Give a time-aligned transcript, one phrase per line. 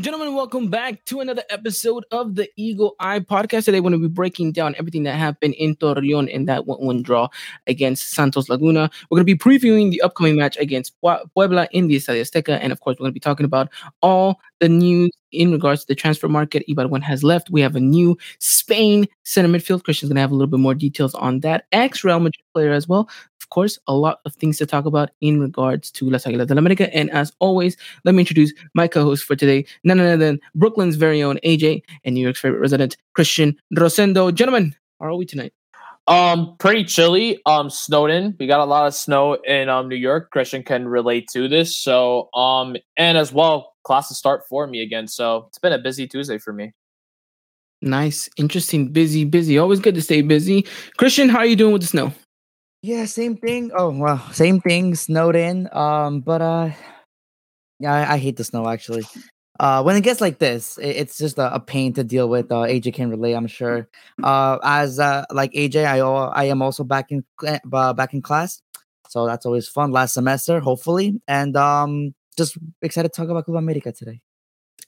[0.00, 0.34] and gentlemen.
[0.34, 3.66] Welcome back to another episode of the Eagle Eye Podcast.
[3.66, 6.82] Today, we're going to be breaking down everything that happened in Torreon in that 1
[6.82, 7.28] 1 draw
[7.66, 8.90] against Santos Laguna.
[9.10, 12.58] We're going to be previewing the upcoming match against Puebla in the Estadio Azteca.
[12.62, 13.68] And of course, we're going to be talking about
[14.00, 16.64] all the news in regards to the transfer market.
[16.66, 17.50] Ibarguen has left.
[17.50, 19.84] We have a new Spain center midfield.
[19.84, 21.66] Christian's going to have a little bit more details on that.
[21.72, 23.06] Ex Real Madrid player as well.
[23.50, 26.58] Of course, a lot of things to talk about in regards to Las Águilas del
[26.58, 26.88] América.
[26.92, 31.20] And as always, let me introduce my co-host for today, none other than Brooklyn's very
[31.20, 34.32] own AJ and New York's favorite resident, Christian Rosendo.
[34.32, 35.52] Gentlemen, how are we tonight?
[36.06, 37.40] Um, pretty chilly.
[37.44, 38.36] Um, snowed in.
[38.38, 40.30] We got a lot of snow in um New York.
[40.30, 41.76] Christian can relate to this.
[41.76, 45.08] So um, and as well, classes start for me again.
[45.08, 46.72] So it's been a busy Tuesday for me.
[47.82, 49.58] Nice, interesting, busy, busy.
[49.58, 50.66] Always good to stay busy.
[50.98, 52.12] Christian, how are you doing with the snow?
[52.82, 53.72] Yeah, same thing.
[53.74, 54.94] Oh well, same thing.
[54.94, 55.68] Snowed in.
[55.72, 56.70] Um, but uh,
[57.78, 59.04] yeah, I, I hate the snow actually.
[59.58, 62.50] Uh, when it gets like this, it, it's just a, a pain to deal with.
[62.50, 63.88] Uh, AJ can relate, I'm sure.
[64.22, 68.62] Uh, as uh, like AJ, I I am also back in uh, back in class,
[69.08, 69.90] so that's always fun.
[69.90, 74.22] Last semester, hopefully, and um, just excited to talk about Club America today.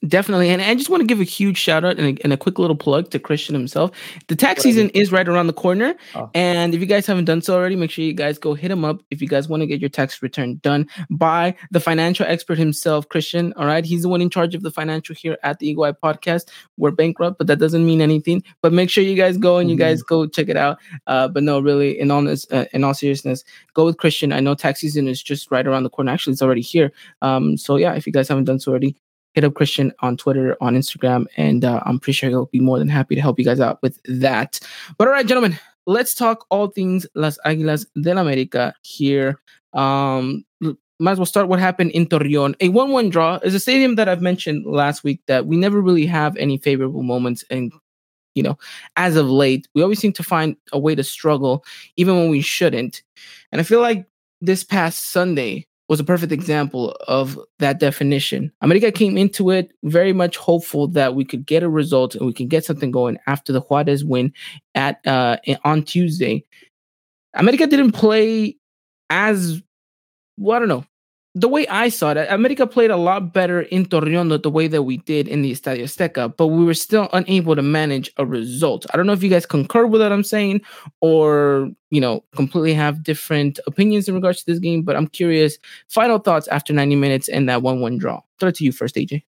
[0.05, 0.49] Definitely.
[0.49, 2.59] And I just want to give a huge shout out and a, and a quick
[2.59, 3.91] little plug to Christian himself.
[4.27, 5.95] The tax season is right around the corner.
[6.13, 6.29] Oh.
[6.33, 8.83] And if you guys haven't done so already, make sure you guys go hit him
[8.83, 12.57] up if you guys want to get your tax return done by the financial expert
[12.57, 13.53] himself, Christian.
[13.53, 13.85] All right.
[13.85, 16.49] He's the one in charge of the financial here at the Eagle Eye podcast.
[16.75, 18.43] We're bankrupt, but that doesn't mean anything.
[18.61, 20.79] But make sure you guys go and you guys go check it out.
[21.07, 24.33] Uh, but no, really, in all, this, uh, in all seriousness, go with Christian.
[24.33, 26.11] I know tax season is just right around the corner.
[26.11, 26.91] Actually, it's already here.
[27.21, 28.97] Um, so yeah, if you guys haven't done so already,
[29.33, 32.79] hit up Christian on Twitter, on Instagram, and uh, I'm pretty sure he'll be more
[32.79, 34.59] than happy to help you guys out with that.
[34.97, 39.39] But all right, gentlemen, let's talk all things Las Águilas del América here.
[39.73, 40.45] Um,
[40.99, 42.55] might as well start what happened in Torreon.
[42.61, 45.81] A 1 1 draw is a stadium that I've mentioned last week that we never
[45.81, 47.43] really have any favorable moments.
[47.49, 47.73] And,
[48.35, 48.57] you know,
[48.95, 51.65] as of late, we always seem to find a way to struggle,
[51.97, 53.01] even when we shouldn't.
[53.51, 54.05] And I feel like
[54.39, 58.51] this past Sunday, was a perfect example of that definition.
[58.61, 62.33] America came into it very much hopeful that we could get a result and we
[62.33, 64.31] can get something going after the Juarez win
[64.75, 66.45] at uh, on Tuesday.
[67.33, 68.55] America didn't play
[69.09, 69.61] as
[70.37, 70.85] well, I don't know.
[71.35, 74.83] The way I saw it, America played a lot better in Torreon the way that
[74.83, 78.85] we did in the Estadio Azteca, but we were still unable to manage a result.
[78.93, 80.61] I don't know if you guys concur with what I'm saying
[81.01, 85.57] or, you know, completely have different opinions in regards to this game, but I'm curious.
[85.89, 88.21] Final thoughts after 90 minutes and that 1 1 draw.
[88.39, 89.23] Throw it to you first, AJ.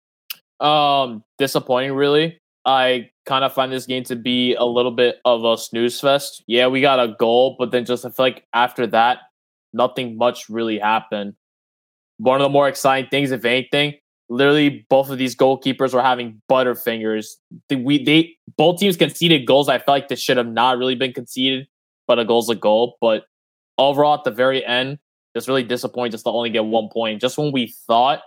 [0.58, 2.40] Um, disappointing, really.
[2.64, 6.42] I kind of find this game to be a little bit of a snooze fest.
[6.48, 9.18] Yeah, we got a goal, but then just I feel like after that,
[9.72, 11.34] nothing much really happened.
[12.22, 13.94] One of the more exciting things, if anything,
[14.28, 17.26] literally both of these goalkeepers were having butterfingers.
[17.68, 19.68] The- We they both teams conceded goals.
[19.68, 21.66] I felt like this should have not really been conceded,
[22.06, 22.96] but a goal's a goal.
[23.00, 23.24] But
[23.78, 24.98] overall, at the very end,
[25.36, 27.20] just really disappointed just to only get one point.
[27.20, 28.22] Just when we thought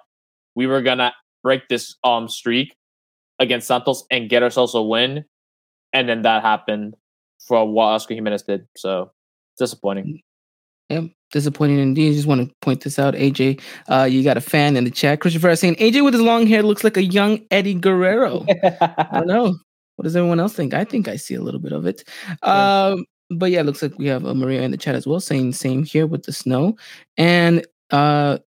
[0.56, 1.14] we were gonna
[1.44, 2.76] break this um streak
[3.40, 5.26] against Santos and get ourselves a win,
[5.94, 6.96] and then that happened
[7.48, 8.68] for what Oscar Jimenez did.
[8.78, 9.12] So
[9.58, 10.22] disappointing.
[10.90, 11.06] Yep.
[11.36, 12.14] Disappointing indeed.
[12.14, 13.60] Just want to point this out, AJ.
[13.90, 15.20] Uh, you got a fan in the chat.
[15.20, 18.46] Christopher is saying AJ with his long hair looks like a young Eddie Guerrero.
[18.64, 19.58] I don't know.
[19.98, 20.74] What does everyone else think?
[20.74, 22.08] I think I see a little bit of it.
[22.42, 25.20] Um, but yeah, it looks like we have uh, Maria in the chat as well
[25.20, 26.78] saying same here with the snow.
[27.18, 28.38] And uh,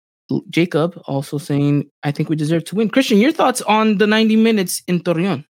[0.48, 2.88] Jacob also saying, I think we deserve to win.
[2.88, 5.44] Christian, your thoughts on the 90 minutes in Torreon?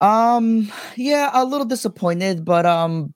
[0.00, 3.14] Um, yeah, a little disappointed, but um,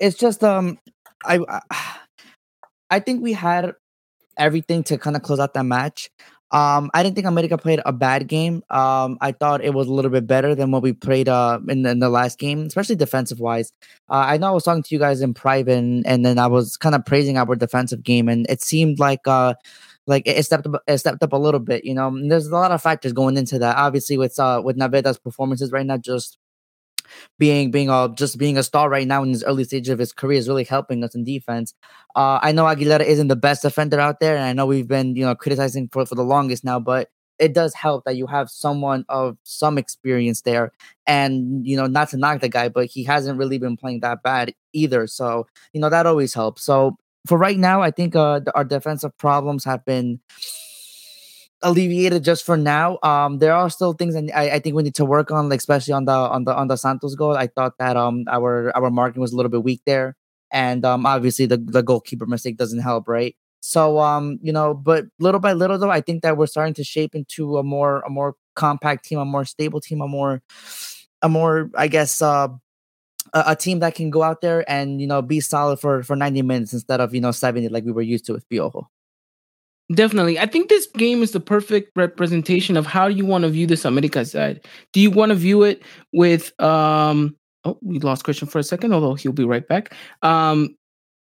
[0.00, 0.78] it's just um,
[1.24, 1.38] I
[2.90, 3.72] I- think we had
[4.38, 6.10] everything to kind of close out that match.
[6.50, 8.62] Um, I didn't think America played a bad game.
[8.70, 11.84] Um, I thought it was a little bit better than what we played uh in
[11.86, 13.72] in the last game, especially defensive wise.
[14.08, 16.46] Uh, I know I was talking to you guys in private, and, and then I
[16.46, 19.54] was kind of praising our defensive game, and it seemed like uh
[20.06, 21.84] like it it stepped up, it stepped up a little bit.
[21.84, 23.76] You know, And there's a lot of factors going into that.
[23.76, 26.38] Obviously, with uh with Naveda's performances right now, just
[27.38, 30.12] being being uh just being a star right now in his early stage of his
[30.12, 31.74] career is really helping us in defense.
[32.16, 35.16] Uh, I know Aguilera isn't the best defender out there, and I know we've been
[35.16, 37.08] you know criticizing for for the longest now, but
[37.38, 40.72] it does help that you have someone of some experience there.
[41.06, 44.22] And you know, not to knock the guy, but he hasn't really been playing that
[44.22, 45.06] bad either.
[45.06, 46.62] So you know that always helps.
[46.62, 46.96] So
[47.26, 50.20] for right now, I think uh, our defensive problems have been
[51.62, 52.98] alleviated just for now.
[53.02, 55.58] Um, there are still things and I, I think we need to work on, like
[55.58, 57.36] especially on the on the on the Santos goal.
[57.36, 60.16] I thought that um our our marking was a little bit weak there,
[60.52, 63.36] and um obviously the the goalkeeper mistake doesn't help, right?
[63.60, 66.84] So um you know, but little by little though, I think that we're starting to
[66.84, 70.42] shape into a more a more compact team, a more stable team, a more
[71.22, 72.48] a more I guess uh
[73.34, 76.16] a, a team that can go out there and you know be solid for for
[76.16, 78.86] 90 minutes instead of you know 70 like we were used to with Piojo.
[79.94, 80.38] Definitely.
[80.38, 83.86] I think this game is the perfect representation of how you want to view this
[83.86, 84.60] America side.
[84.92, 85.82] Do you want to view it
[86.12, 89.94] with um oh we lost Christian for a second, although he'll be right back.
[90.22, 90.76] Um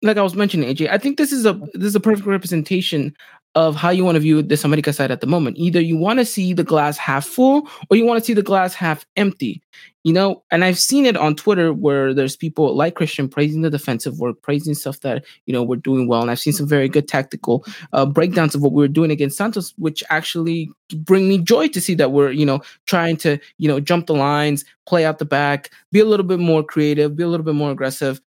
[0.02, 3.14] like I was mentioning, AJ, I think this is a this is a perfect representation
[3.54, 5.56] of how you want to view this America side at the moment.
[5.58, 8.42] Either you want to see the glass half full or you want to see the
[8.42, 9.60] glass half empty.
[10.02, 13.68] You know, and I've seen it on Twitter where there's people like Christian praising the
[13.68, 16.22] defensive work, praising stuff that, you know, we're doing well.
[16.22, 19.36] And I've seen some very good tactical uh, breakdowns of what we were doing against
[19.36, 23.68] Santos, which actually bring me joy to see that we're, you know, trying to, you
[23.68, 27.22] know, jump the lines, play out the back, be a little bit more creative, be
[27.22, 28.22] a little bit more aggressive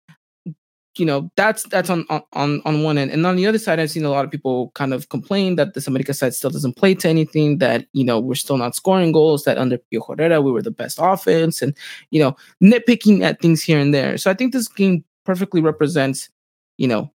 [0.97, 3.11] you know that's that's on on on one end.
[3.11, 5.73] And on the other side i've seen a lot of people kind of complain that
[5.73, 9.11] the america side still doesn't play to anything that you know we're still not scoring
[9.11, 11.75] goals that under Piojo Herrera we were the best offense and
[12.11, 14.17] you know nitpicking at things here and there.
[14.17, 16.29] So i think this game perfectly represents
[16.77, 17.11] you know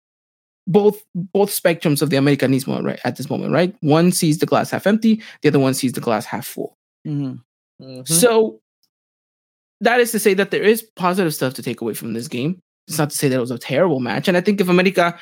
[0.68, 3.76] both both spectrums of the americanismo right at this moment right?
[3.82, 6.78] One sees the glass half empty the other one sees the glass half full.
[7.06, 7.36] Mm-hmm.
[7.84, 8.06] Mm-hmm.
[8.06, 8.62] so
[9.82, 12.62] that is to say that there is positive stuff to take away from this game
[12.88, 14.28] it's not to say that it was a terrible match.
[14.28, 15.18] And I think if America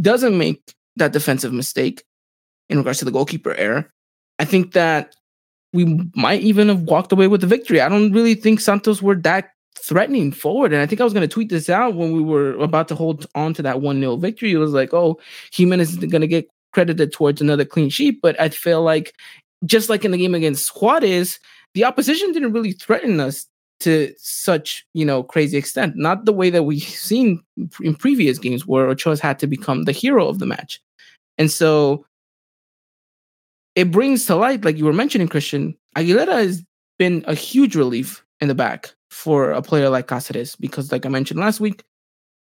[0.00, 2.04] doesn't make that defensive mistake
[2.68, 3.90] in regards to the goalkeeper error,
[4.38, 5.14] I think that
[5.72, 7.80] we might even have walked away with the victory.
[7.80, 10.72] I don't really think Santos were that threatening forward.
[10.72, 12.94] And I think I was going to tweet this out when we were about to
[12.94, 14.52] hold on to that 1 0 victory.
[14.52, 15.18] It was like, oh,
[15.52, 18.20] Jimenez is going to get credited towards another clean sheet.
[18.22, 19.14] But I feel like,
[19.64, 21.38] just like in the game against Juarez,
[21.74, 23.46] the opposition didn't really threaten us
[23.80, 25.96] to such you know crazy extent.
[25.96, 27.42] Not the way that we've seen
[27.80, 30.80] in previous games where ochoa's had to become the hero of the match.
[31.38, 32.06] And so
[33.76, 36.64] it brings to light like you were mentioning christian aguilera has
[36.98, 41.08] been a huge relief in the back for a player like Cáceres because like i
[41.08, 41.84] mentioned last week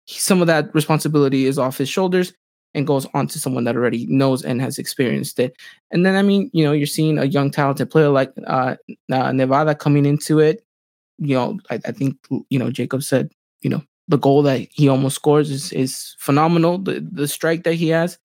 [0.06, 2.32] some of that responsibility is off his shoulders
[2.74, 5.54] and goes on to someone that already knows and has experienced it.
[5.90, 8.76] And then, I mean, you know, you're seeing a young, talented player like uh,
[9.12, 10.64] uh, Naveda coming into it,
[11.18, 12.16] you know, I, I think
[12.48, 13.30] you know Jacob said,
[13.60, 16.78] you know, the goal that he almost scores is is phenomenal.
[16.78, 18.18] The the strike that he has,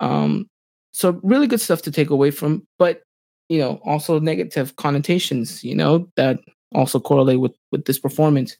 [0.00, 0.48] um,
[0.92, 2.66] so really good stuff to take away from.
[2.78, 3.02] But
[3.48, 6.40] you know, also negative connotations, you know, that
[6.74, 8.56] also correlate with with this performance.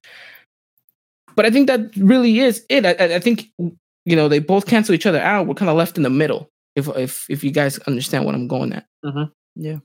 [1.37, 2.85] But I think that really is it.
[2.85, 5.47] I, I think you know they both cancel each other out.
[5.47, 6.51] We're kind of left in the middle.
[6.77, 9.31] If if if you guys understand what I'm going at, mm-hmm.
[9.57, 9.79] yeah,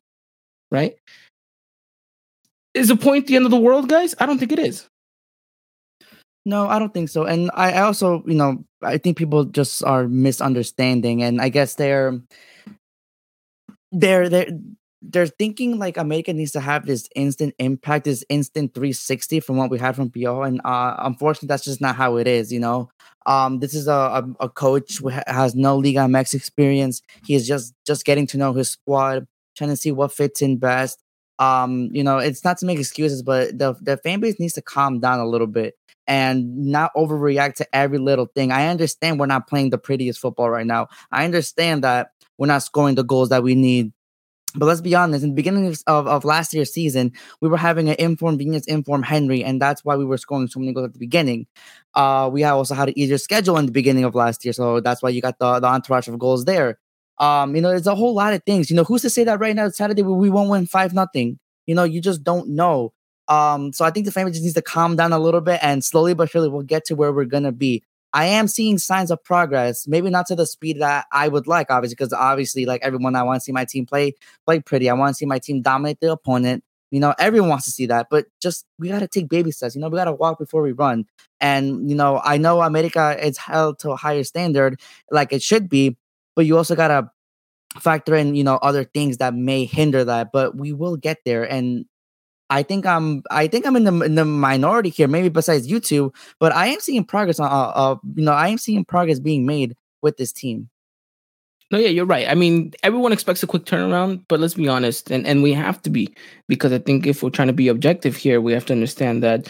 [0.71, 0.95] right
[2.75, 4.13] is a point the end of the world, guys?
[4.19, 4.88] I don't think it is.
[6.45, 7.24] No, I don't think so.
[7.24, 12.19] And I, also, you know, I think people just are misunderstanding, and I guess they're
[13.92, 14.48] they're they're
[15.01, 19.70] they're thinking like America needs to have this instant impact, this instant 360 from what
[19.70, 20.44] we had from PO.
[20.44, 22.89] And uh, unfortunately, that's just not how it is, you know.
[23.25, 27.01] Um, this is a, a, a coach who has no Liga MX experience.
[27.25, 29.25] He is just just getting to know his squad,
[29.58, 31.00] trying to see what fits in best
[31.39, 34.62] um, you know, it's not to make excuses, but the the fan base needs to
[34.62, 35.75] calm down a little bit
[36.08, 38.51] and not overreact to every little thing.
[38.51, 40.88] I understand we're not playing the prettiest football right now.
[41.12, 43.92] I understand that we're not scoring the goals that we need.
[44.58, 47.12] But let's be honest, in the beginning of, of last year's season,
[47.42, 50.62] we were having an informed Viñas, informed Henry, and that's why we were scoring so
[50.62, 51.46] many goals at the beginning.
[51.94, 55.04] Uh, we also had an easier schedule in the beginning of last year, so that's
[55.04, 56.80] why you got the, the entourage of goals there.
[57.19, 58.69] Um, you know, there's a whole lot of things.
[58.69, 61.39] You know, who's to say that right now Saturday we won't win five nothing?
[61.65, 62.93] You know, you just don't know.
[63.27, 65.84] Um, so I think the family just needs to calm down a little bit and
[65.84, 67.84] slowly but surely we'll get to where we're gonna be.
[68.13, 71.69] I am seeing signs of progress, maybe not to the speed that I would like,
[71.69, 74.13] obviously, because obviously, like everyone, I want to see my team play
[74.45, 74.89] play pretty.
[74.89, 76.63] I want to see my team dominate the opponent.
[76.91, 79.75] You know, everyone wants to see that, but just we gotta take baby steps.
[79.75, 81.05] You know, we gotta walk before we run.
[81.41, 84.79] And you know, I know America is held to a higher standard,
[85.12, 85.98] like it should be,
[86.36, 87.10] but you also gotta
[87.80, 91.44] factor in you know other things that may hinder that but we will get there
[91.44, 91.86] and
[92.50, 95.80] i think i'm i think i'm in the in the minority here maybe besides you
[95.80, 99.20] two but i am seeing progress on uh, uh you know i am seeing progress
[99.20, 100.70] being made with this team
[101.72, 102.30] No, yeah, you're right.
[102.30, 105.82] I mean, everyone expects a quick turnaround, but let's be honest, and, and we have
[105.82, 106.13] to be
[106.48, 109.50] because I think if we're trying to be objective here, we have to understand that,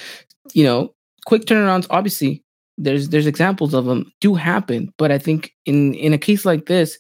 [0.53, 2.44] you know, quick turnarounds obviously
[2.77, 6.65] there's there's examples of them do happen, but I think in in a case like
[6.65, 6.97] this,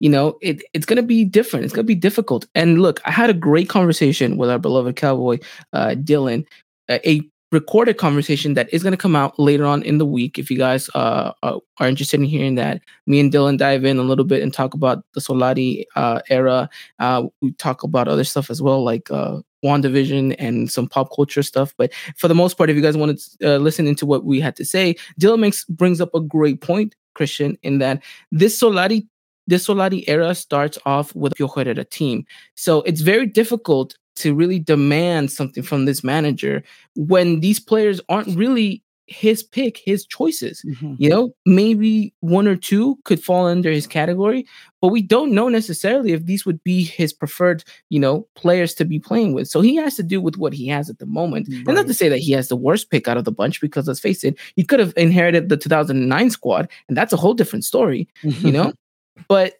[0.00, 1.64] you know, it, it's going to be different.
[1.64, 2.46] It's going to be difficult.
[2.54, 5.38] And look, I had a great conversation with our beloved cowboy,
[5.72, 6.46] uh, Dylan,
[6.90, 10.38] a recorded conversation that is going to come out later on in the week.
[10.38, 13.98] If you guys uh, uh, are interested in hearing that, me and Dylan dive in
[13.98, 16.68] a little bit and talk about the Solari uh, era.
[16.98, 21.42] Uh, we talk about other stuff as well, like uh, WandaVision and some pop culture
[21.42, 21.74] stuff.
[21.76, 24.40] But for the most part, if you guys want to uh, listen into what we
[24.40, 29.06] had to say, Dylan makes brings up a great point, Christian, in that this Solari
[29.46, 32.24] this Solari era starts off with Piojo Herrera team.
[32.54, 36.62] So it's very difficult to really demand something from this manager
[36.94, 40.62] when these players aren't really his pick, his choices.
[40.64, 40.94] Mhm.
[40.98, 44.46] You know, maybe one or two could fall under his category,
[44.80, 48.84] but we don't know necessarily if these would be his preferred, you know, players to
[48.84, 49.48] be playing with.
[49.48, 51.48] So he has to do with what he has at the moment.
[51.48, 53.88] And not to say that he has the worst pick out of the bunch, because
[53.88, 57.64] let's face it, he could have inherited the 2009 squad, and that's a whole different
[57.64, 58.72] story you know
[59.28, 59.54] but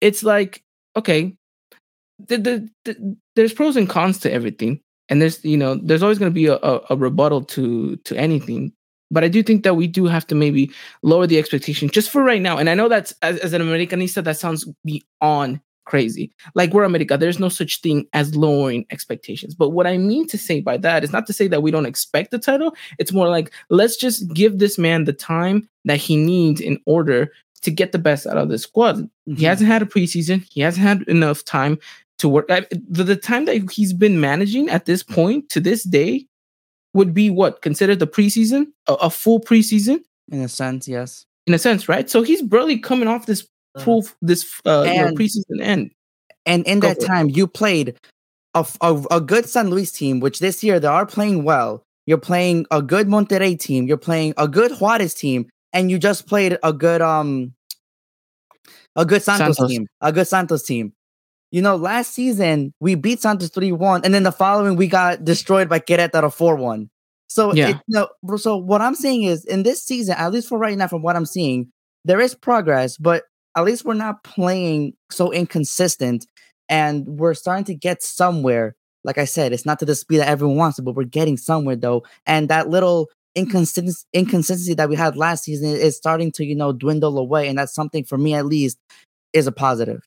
[0.00, 0.62] it's like
[0.96, 1.34] okay
[2.18, 4.80] the, the, the, there's pros and cons to everything.
[5.08, 8.16] And there's you know there's always going to be a, a, a rebuttal to to
[8.16, 8.72] anything.
[9.10, 10.70] But i do think that we do have to maybe
[11.02, 12.56] lower the expectation just for right now.
[12.56, 16.32] And i know that's as, as an americanista that sounds beyond crazy.
[16.54, 19.54] Like we're america there's no such thing as lowering expectations.
[19.54, 21.84] But what i mean to say by that is not to say that we don't
[21.84, 22.74] expect the title.
[22.98, 27.32] It's more like let's just give this man the time that he needs in order
[27.62, 29.08] to get the best out of the squad.
[29.26, 29.40] He Mhm.
[29.46, 30.44] hasn't had a preseason.
[30.50, 31.78] He hasn't had enough time
[32.22, 32.46] to work.
[32.48, 36.26] I, the, the time that he's been managing at this point to this day
[36.94, 40.00] would be what considered the preseason, a, a full preseason
[40.30, 41.26] in a sense, yes.
[41.46, 42.08] in a sense, right?
[42.08, 43.46] So he's barely coming off this
[43.78, 45.90] full this uh, you know, preseason end.
[46.46, 47.06] And in Go that for it.
[47.06, 47.96] time, you played
[48.54, 48.64] a
[49.10, 51.82] a good San Luis team, which this year they are playing well.
[52.06, 53.86] You're playing a good Monterrey team.
[53.86, 57.54] You're playing a good Juarez team, and you just played a good um
[58.96, 59.70] a good Santos, Santos.
[59.70, 60.92] team, a good Santos team.
[61.52, 65.24] You know, last season we beat Santos three one, and then the following we got
[65.24, 66.90] destroyed by Querétaro four one.
[67.28, 67.70] So Yeah.
[67.70, 70.76] it, no, bro, so what I'm saying is, in this season, at least for right
[70.76, 71.70] now, from what I'm seeing,
[72.04, 73.24] there is progress, but
[73.56, 76.26] at least we're not playing so inconsistent
[76.68, 78.74] and we're starting to get somewhere.
[79.04, 81.36] Like I said, it's not to the speed that everyone wants it, but we're getting
[81.36, 82.02] somewhere though.
[82.26, 86.72] And that little inconsistency, inconsistency that we had last season is starting to, you know,
[86.72, 87.48] dwindle away.
[87.48, 88.78] And that's something for me at least
[89.32, 90.00] is a positive.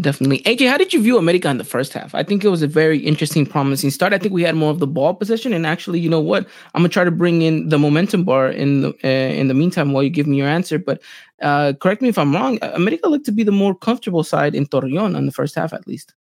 [0.00, 0.38] Definitely.
[0.42, 2.14] AJ, how did you view America in the first half?
[2.14, 4.12] I think it was a very interesting, promising start.
[4.12, 6.46] I think we had more of the ball possession, and actually, you know what?
[6.74, 9.92] I'm gonna try to bring in the momentum bar in the uh, in the meantime
[9.92, 10.78] while you give me your answer.
[10.78, 11.02] But
[11.42, 12.60] uh, correct me if I'm wrong.
[12.62, 15.72] uh, America looked to be the more comfortable side in Torreon in the first half,
[15.72, 16.14] at least.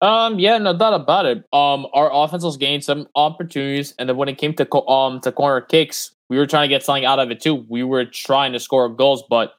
[0.00, 1.38] Um, yeah, no doubt about it.
[1.52, 5.20] Um, our offense was gained some opportunities, and then when it came to co- um
[5.22, 7.66] to corner kicks, we were trying to get something out of it too.
[7.68, 9.54] We were trying to score goals, but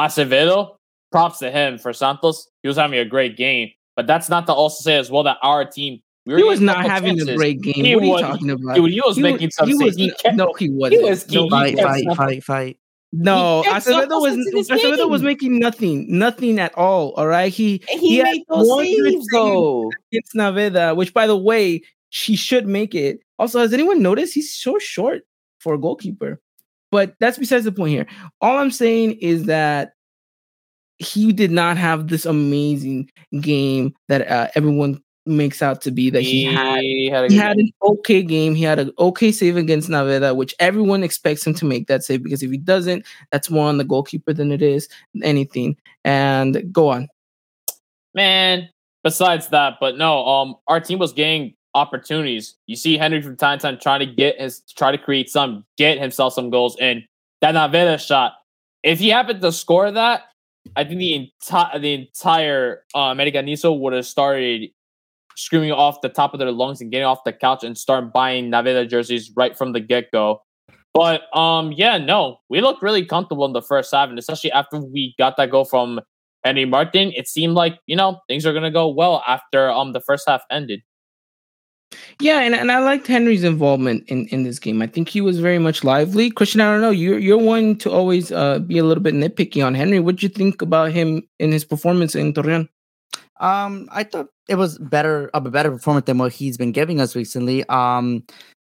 [0.00, 0.74] Acevedo,
[1.12, 2.48] props to him for Santos.
[2.62, 5.38] He was having a great game, but that's not to also say as well that
[5.42, 7.74] our team we He was not couple having a great game.
[7.84, 8.74] He what are you was- talking about?
[8.76, 11.02] Dude, he was He making some he was, He kept- no, he wasn't.
[11.02, 12.76] was- he- no, he Fight, fight, fight, fight.
[13.12, 17.12] no, Acevedo was into Acevedo was making nothing, nothing at all.
[17.16, 19.90] All right, he He, had made those one good saves though.
[20.12, 23.20] against Naveda, which by the way, she should make it.
[23.38, 25.22] Also, has anyone noticed he's so short
[25.58, 26.40] for a goalkeeper?
[26.92, 28.06] But that's besides the point here.
[28.42, 29.92] All I'm saying is that
[31.00, 36.22] he did not have this amazing game that uh, everyone makes out to be that
[36.22, 36.80] he, had.
[36.80, 37.66] He had a He had game.
[37.66, 38.54] an okay game.
[38.54, 42.22] He had an okay save against Naveda, which everyone expects him to make that save
[42.22, 44.88] because if he doesn't, that's more on the goalkeeper than it is
[45.22, 45.76] anything.
[46.04, 47.08] And go on.
[48.14, 48.68] man.
[49.02, 52.56] Besides that, but no, um, our team was getting opportunities.
[52.66, 55.64] You see Henry from time to time trying to get his, try to create some,
[55.78, 57.02] get himself some goals, and
[57.40, 58.34] that Naveda shot.
[58.82, 60.24] If he happened to score that,
[60.76, 64.70] I think the entire the entire uh, Americanismo would have started
[65.36, 68.50] screaming off the top of their lungs and getting off the couch and start buying
[68.50, 70.42] Naveda jerseys right from the get go.
[70.92, 74.80] But um, yeah, no, we looked really comfortable in the first half, and especially after
[74.80, 76.00] we got that goal from
[76.44, 80.00] Henry Martin, it seemed like you know things are gonna go well after um the
[80.00, 80.82] first half ended.
[82.20, 84.80] Yeah, and, and I liked Henry's involvement in, in this game.
[84.82, 86.30] I think he was very much lively.
[86.30, 89.64] Christian, I don't know, you're you're one to always uh, be a little bit nitpicky
[89.64, 89.98] on Henry.
[89.98, 92.68] What would you think about him in his performance in Torreon?
[93.40, 97.16] Um, I thought it was better, a better performance than what he's been giving us
[97.16, 97.66] recently.
[97.68, 98.24] Um,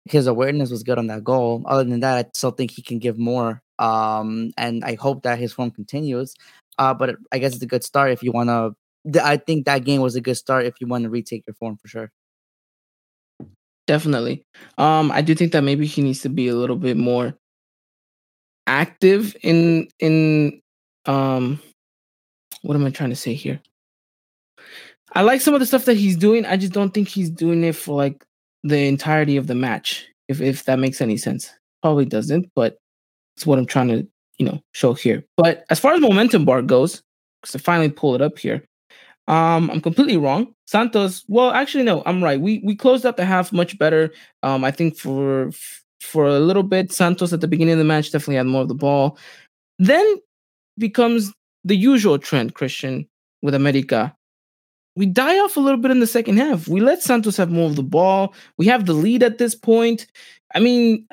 [0.07, 1.62] his awareness was good on that goal.
[1.67, 3.62] Other than that, I still think he can give more.
[3.79, 6.35] Um, and I hope that his form continues.
[6.79, 8.75] Uh, but I guess it's a good start if you want to.
[9.23, 11.76] I think that game was a good start if you want to retake your form
[11.76, 12.11] for sure.
[13.87, 14.45] Definitely.
[14.79, 17.35] Um, I do think that maybe he needs to be a little bit more
[18.67, 20.61] active in in
[21.07, 21.61] um
[22.62, 23.61] what am I trying to say here?
[25.15, 26.47] I like some of the stuff that he's doing.
[26.47, 28.25] I just don't think he's doing it for like
[28.62, 30.07] the entirety of the match.
[30.29, 31.53] If if that makes any sense.
[31.83, 32.79] Probably doesn't, but
[33.37, 34.07] it's what I'm trying to,
[34.39, 35.25] you know, show here.
[35.37, 37.03] But as far as momentum bar goes,
[37.43, 38.65] because I finally pull it up here.
[39.33, 40.55] Um, I'm completely wrong.
[40.67, 42.39] Santos, well, actually, no, I'm right.
[42.39, 44.12] We we closed out the half much better.
[44.43, 45.51] Um, I think for
[46.03, 48.69] for a little bit, Santos at the beginning of the match definitely had more of
[48.69, 49.17] the ball.
[49.79, 50.17] Then
[50.77, 51.33] becomes
[51.65, 53.09] the usual trend, Christian,
[53.41, 54.15] with America.
[54.97, 56.69] We die off a little bit in the second half.
[56.69, 58.35] We let Santos have more of the ball.
[58.59, 60.07] We have the lead at this point.
[60.55, 61.07] I mean,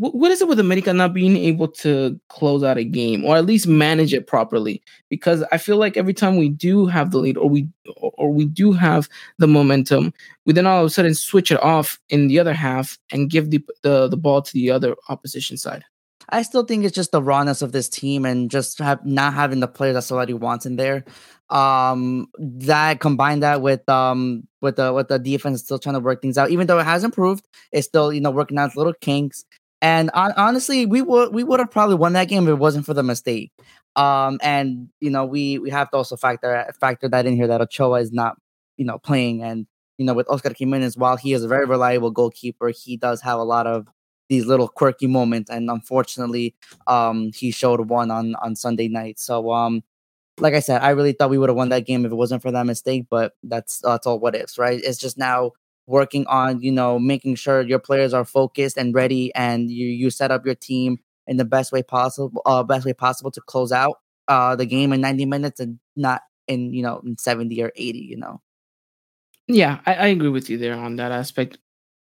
[0.00, 3.44] what is it with America not being able to close out a game or at
[3.44, 4.82] least manage it properly?
[5.10, 8.46] Because I feel like every time we do have the lead or we or we
[8.46, 10.14] do have the momentum,
[10.46, 13.50] we then all of a sudden switch it off in the other half and give
[13.50, 15.84] the the, the ball to the other opposition side.
[16.30, 19.60] I still think it's just the rawness of this team and just have not having
[19.60, 21.04] the player that somebody wants in there.
[21.50, 26.22] Um, that combine that with um with the with the defense still trying to work
[26.22, 29.44] things out, even though it has improved, it's still you know working out little kinks.
[29.82, 32.86] And on, honestly, we would we would have probably won that game if it wasn't
[32.86, 33.52] for the mistake.
[33.96, 37.60] Um, and you know, we we have to also factor factor that in here that
[37.62, 38.36] Ochoa is not
[38.76, 39.66] you know playing, and
[39.98, 43.38] you know, with Oscar Jimenez, while he is a very reliable goalkeeper, he does have
[43.38, 43.88] a lot of
[44.28, 46.54] these little quirky moments, and unfortunately,
[46.86, 49.18] um, he showed one on on Sunday night.
[49.18, 49.82] So um,
[50.38, 52.42] like I said, I really thought we would have won that game if it wasn't
[52.42, 54.80] for that mistake, but that's that's all what ifs, right?
[54.82, 55.52] It's just now
[55.90, 60.08] working on you know making sure your players are focused and ready and you you
[60.08, 63.72] set up your team in the best way possible uh, best way possible to close
[63.72, 67.72] out uh the game in 90 minutes and not in you know in 70 or
[67.74, 68.40] 80 you know?
[69.48, 71.58] Yeah I, I agree with you there on that aspect.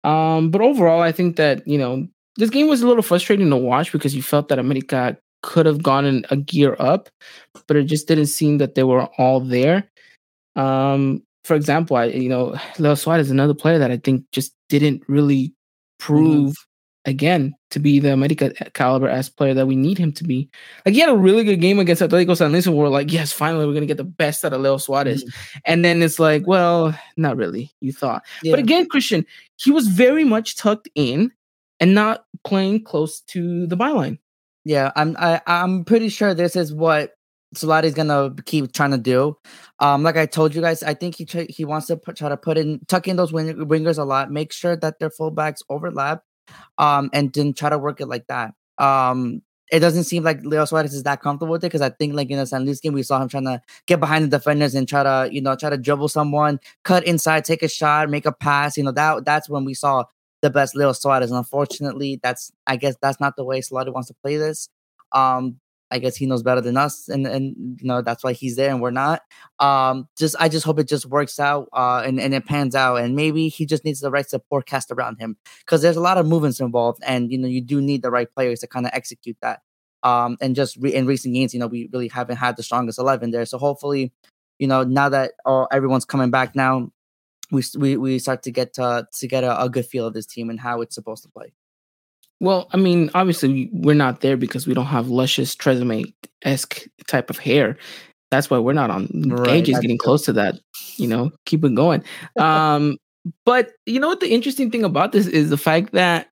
[0.04, 3.56] Um but overall i think that you know this game was a little frustrating to
[3.56, 7.08] watch because you felt that america could have gone in a gear up
[7.66, 9.90] but it just didn't seem that they were all there.
[10.56, 14.54] Um for example, I you know Leo Suarez is another player that I think just
[14.68, 16.04] didn't really mm-hmm.
[16.04, 17.10] prove mm-hmm.
[17.10, 20.48] again to be the America caliber as player that we need him to be.
[20.84, 23.32] Like he had a really good game against Atletico San Luis, and we're like, yes,
[23.32, 25.24] finally we're gonna get the best out of Leo Suarez.
[25.24, 25.58] Mm-hmm.
[25.66, 27.72] And then it's like, well, not really.
[27.80, 28.52] You thought, yeah.
[28.52, 29.26] but again, Christian,
[29.56, 31.32] he was very much tucked in
[31.80, 34.18] and not playing close to the byline.
[34.64, 37.14] Yeah, I'm I, am i am pretty sure this is what
[37.54, 39.36] Solari's gonna keep trying to do.
[39.78, 42.36] Um, like I told you guys, I think he he wants to put, try to
[42.36, 44.30] put in tuck in those wing- wingers a lot.
[44.30, 46.22] Make sure that their fullbacks overlap,
[46.78, 48.54] um, and then try to work it like that.
[48.78, 52.14] Um, it doesn't seem like Leo Suarez is that comfortable with it because I think
[52.14, 54.74] like in the San Luis game we saw him trying to get behind the defenders
[54.74, 58.26] and try to you know try to dribble someone, cut inside, take a shot, make
[58.26, 58.76] a pass.
[58.76, 60.04] You know that that's when we saw
[60.42, 61.30] the best Leo Suarez.
[61.30, 64.68] And unfortunately, that's I guess that's not the way Solari wants to play this.
[65.12, 65.58] Um,
[65.92, 68.70] I guess he knows better than us, and and you know that's why he's there
[68.70, 69.22] and we're not.
[69.60, 72.96] Um, just I just hope it just works out, uh, and and it pans out,
[72.96, 76.18] and maybe he just needs the right support cast around him because there's a lot
[76.18, 78.92] of movements involved, and you know you do need the right players to kind of
[78.94, 79.60] execute that.
[80.02, 82.98] Um, and just re- in recent games, you know we really haven't had the strongest
[82.98, 84.12] eleven there, so hopefully,
[84.58, 86.90] you know now that uh, everyone's coming back now,
[87.52, 90.26] we we we start to get to to get a, a good feel of this
[90.26, 91.52] team and how it's supposed to play.
[92.42, 97.30] Well, I mean, obviously we're not there because we don't have luscious Tresemme esque type
[97.30, 97.78] of hair.
[98.32, 99.06] That's why we're not on.
[99.28, 100.56] Right, is getting close to that.
[100.96, 102.02] You know, keep it going.
[102.40, 102.98] um,
[103.46, 104.18] but you know what?
[104.18, 106.30] The interesting thing about this is the fact that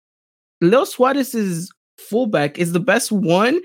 [0.60, 3.60] Leo Suarez's fullback is the best one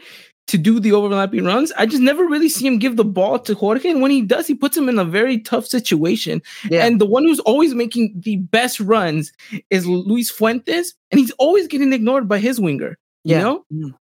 [0.47, 1.71] to do the overlapping runs.
[1.73, 3.89] I just never really see him give the ball to Jorge.
[3.89, 6.41] And when he does, he puts him in a very tough situation.
[6.69, 6.85] Yeah.
[6.85, 9.33] And the one who's always making the best runs
[9.69, 10.93] is Luis Fuentes.
[11.11, 12.97] And he's always getting ignored by his winger.
[13.23, 13.41] You yeah.
[13.41, 13.65] know?
[13.73, 13.93] Mm.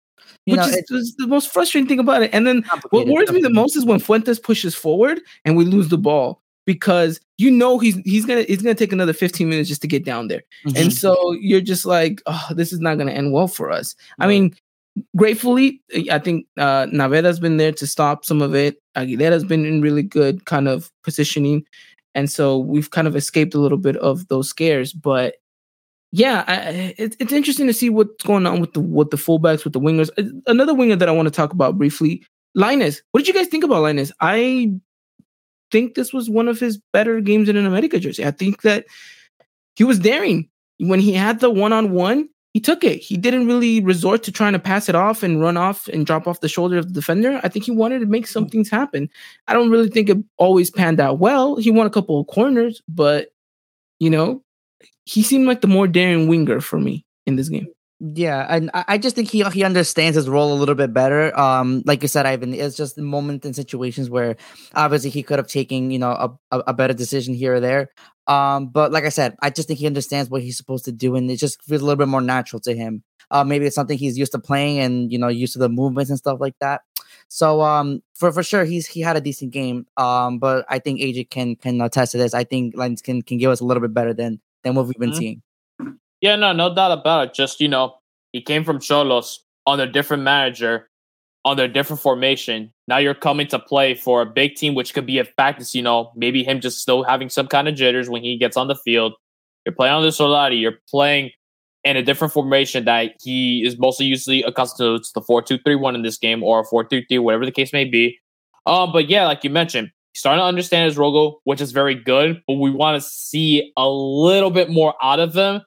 [0.46, 2.34] You Which know, is, is, the most frustrating thing about it.
[2.34, 5.88] And then what worries me the most is when Fuentes pushes forward and we lose
[5.88, 9.82] the ball because you know he's he's gonna he's gonna take another 15 minutes just
[9.82, 10.44] to get down there.
[10.66, 10.78] Mm-hmm.
[10.78, 13.96] And so you're just like, oh, this is not gonna end well for us.
[14.20, 14.54] I mean,
[15.16, 18.78] gratefully, I think uh, Naveda's been there to stop some of it.
[18.96, 21.66] Aguilera's been in really good kind of positioning,
[22.16, 24.94] and so we've kind of escaped a little bit of those scares.
[24.94, 25.36] But
[26.12, 29.64] yeah, I, it's it's interesting to see what's going on with the with the fullbacks,
[29.64, 30.10] with the wingers.
[30.18, 32.24] Uh, another winger that I want to talk about briefly,
[32.58, 33.02] Lainez.
[33.12, 34.12] What did you guys think about Lainez?
[34.20, 34.74] I
[35.72, 38.26] think this was one of his better games in an America jersey.
[38.26, 38.86] I think that
[39.76, 42.98] he was daring when he had the one on one he took it.
[42.98, 46.28] He didn't really resort to trying to pass it off and run off and drop
[46.28, 47.42] off the shoulder of the defender.
[47.44, 48.52] I think he wanted to make some mm.
[48.52, 49.10] things happen.
[49.48, 51.56] I don't really think it always panned out well.
[51.56, 53.30] He won a couple of corners, but
[54.00, 54.44] you know,
[55.06, 57.68] he seemed like the more daring winger for me in this game.
[58.00, 61.38] Yeah, and I just think he he understands his role a little bit better.
[61.40, 64.36] Um, like you said, Ivan, it's just moments and situations where
[64.76, 67.92] obviously he could have taken you know a, a, better decision here or there.
[68.28, 71.16] Um, but like I said, I just think he understands what he's supposed to do,
[71.16, 73.04] and it just feels a little bit more natural to him.
[73.32, 76.10] Uh, maybe it's something he's used to playing, and you know, used to the movements
[76.10, 76.82] and stuff like that.
[77.30, 79.86] So um, for for sure, he's he had a decent game.
[79.96, 82.34] Um, but I think AJ can can attest to this.
[82.34, 84.98] I think Lainez can can give us a little bit better than than what we've
[84.98, 85.18] been Mhm.
[85.18, 85.42] seeing.
[86.24, 87.34] Yeah, no, no doubt about it.
[87.34, 87.96] Just you know,
[88.32, 90.88] he came from Xolos under a different manager,
[91.44, 92.72] under a different formation.
[92.88, 95.66] Now you're coming to play for a big team, which could be a factor.
[95.74, 98.70] You know, maybe him just still having some kind of jitters when he gets on
[98.70, 99.16] the field.
[99.66, 100.62] You're playing on the Solari.
[100.62, 101.32] You're playing
[101.84, 105.10] in a different formation that he is mostly usually accustomed to.
[105.14, 107.52] The four two three one in this game or a four two three, whatever the
[107.52, 108.18] case may be.
[108.66, 111.96] Um, but yeah, like you mentioned, he's starting to understand his role, which is very
[111.96, 112.42] good.
[112.48, 115.64] But we want to see a little bit more out of him.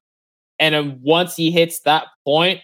[0.59, 2.61] And then once he hits that point,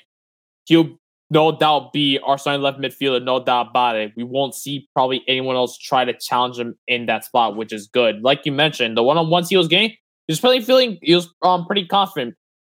[0.66, 0.98] he'll
[1.30, 4.12] no doubt be our starting left midfielder, no doubt about it.
[4.16, 7.88] We won't see probably anyone else try to challenge him in that spot, which is
[7.88, 8.22] good.
[8.22, 9.96] Like you mentioned, the one on ones he was getting, he
[10.28, 12.34] was probably feeling he was um pretty confident.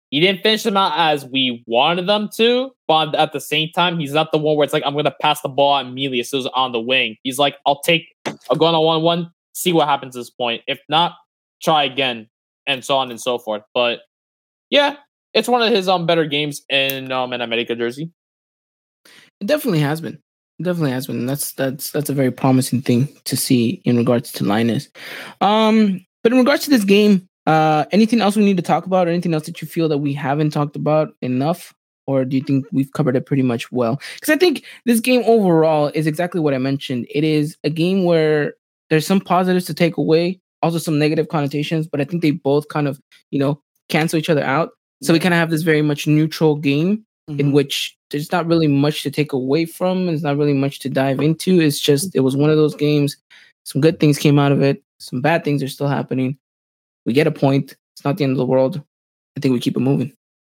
[0.10, 3.99] He didn't finish them out as we wanted them to, but at the same time,
[3.99, 6.39] he's not the one where it's like I'm gonna pass the ball immediately as soon
[6.39, 7.17] as on the wing.
[7.23, 8.06] He's like, I'll take
[8.49, 10.63] I'll go on one one, see what happens at this point.
[10.65, 11.13] If not,
[11.62, 12.27] try again,
[12.65, 13.62] and so on and so forth.
[13.73, 13.99] But
[14.69, 14.95] yeah,
[15.38, 18.12] it's one of his um better games in um an America jersey.
[19.39, 20.19] It definitely has been.
[20.60, 21.26] It definitely has been.
[21.26, 24.88] That's that's that's a very promising thing to see in regards to Lainez.
[25.41, 29.08] Um, but in regards to this game, uh, anything else we need to talk about,
[29.08, 31.73] or anything else that you feel that we haven't talked about enough,
[32.08, 34.02] or do you think we've covered it pretty much well?
[34.15, 37.06] Because I think this game overall is exactly what I mentioned.
[37.13, 38.56] It is a game where
[38.89, 42.67] there's some positives to take away, also some negative connotations, but I think they both
[42.69, 44.71] kind of you know cancel each other out.
[45.01, 47.51] So we kind of have this very much neutral game in Mhm.
[47.53, 50.05] which there's not really much to take away from.
[50.05, 51.60] There's not really much to dive into.
[51.60, 53.17] It's just it was one of those games.
[53.65, 54.81] Some good things came out of it.
[54.99, 56.38] Some bad things are still happening.
[57.05, 57.75] We get a point.
[57.95, 58.81] It's not the end of the world.
[59.36, 60.13] I think we keep it moving.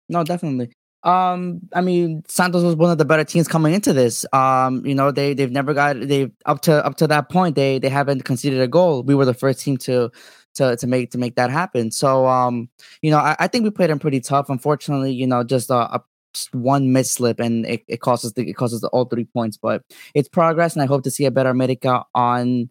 [0.09, 0.71] No, definitely.
[1.03, 4.25] Um, I mean, Santos was one of the better teams coming into this.
[4.33, 7.55] Um, you know, they they've never got they up to up to that point.
[7.55, 9.03] They they haven't conceded a goal.
[9.03, 10.11] We were the first team to
[10.55, 11.91] to to make to make that happen.
[11.91, 12.69] So, um,
[13.01, 14.49] you know, I, I think we played them pretty tough.
[14.49, 16.03] Unfortunately, you know, just a, a
[16.35, 19.57] s- one mislip and it, it costs us the, it costs us all three points.
[19.57, 19.83] But
[20.13, 22.69] it's progress, and I hope to see a better America on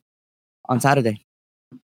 [0.68, 1.24] on Saturday.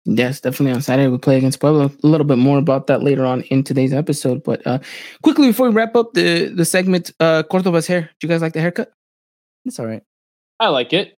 [0.05, 1.91] Yes, definitely on Saturday we play against Puebla.
[2.03, 4.43] A little bit more about that later on in today's episode.
[4.43, 4.79] But uh
[5.23, 8.01] quickly before we wrap up the the segment, uh Cordoba's hair.
[8.19, 8.91] Do you guys like the haircut?
[9.65, 10.03] It's all right.
[10.59, 11.15] I like it.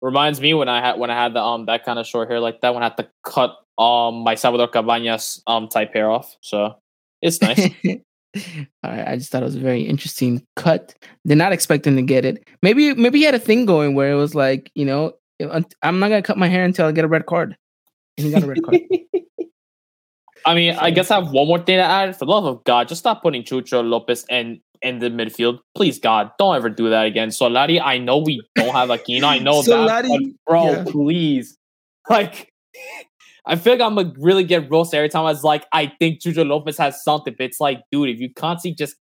[0.00, 2.38] Reminds me when I had when I had the um that kind of short hair
[2.38, 6.36] like that when I had to cut um my Salvador Cabañas um type hair off.
[6.40, 6.74] So
[7.22, 7.70] it's nice.
[8.84, 10.94] All right, I just thought it was a very interesting cut.
[11.24, 12.48] They're not expecting to get it.
[12.62, 15.12] Maybe maybe he had a thing going where it was like, you know,
[15.82, 17.56] I'm not gonna cut my hair until I get a red card.
[18.16, 18.80] And he got a red card.
[20.46, 22.16] I mean, I guess I have one more thing to add.
[22.16, 25.60] For the love of God, just stop putting Chucho Lopez and in the midfield.
[25.74, 27.30] Please, God, don't ever do that again.
[27.30, 29.24] Solari, I know we don't have Aquino.
[29.24, 30.84] I know that, Solari, but bro, yeah.
[30.86, 31.56] please.
[32.10, 32.50] Like,
[33.46, 36.20] I feel like I'm gonna really get roasted every time I was like, I think
[36.20, 37.34] Chucho Lopez has something.
[37.36, 38.96] But it's like, dude, if you constantly just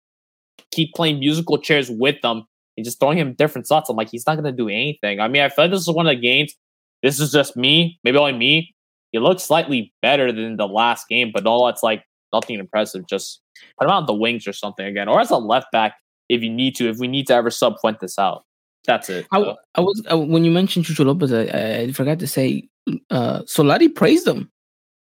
[0.71, 2.43] keep playing musical chairs with them
[2.77, 5.19] and just throwing him different shots, I'm like, he's not gonna do anything.
[5.19, 6.55] I mean, I feel like this is one of the games.
[7.03, 8.73] This is just me, maybe only me.
[9.11, 13.07] He looks slightly better than the last game, but all that's like nothing impressive.
[13.07, 13.41] Just
[13.77, 15.95] put him on the wings or something again, or as a left back
[16.29, 16.89] if you need to.
[16.89, 18.43] If we need to ever sub Fuentes out,
[18.85, 19.27] that's it.
[19.31, 22.67] I, I was uh, when you mentioned Chucho Lopez, I, I forgot to say
[23.09, 24.51] uh Solari praised him.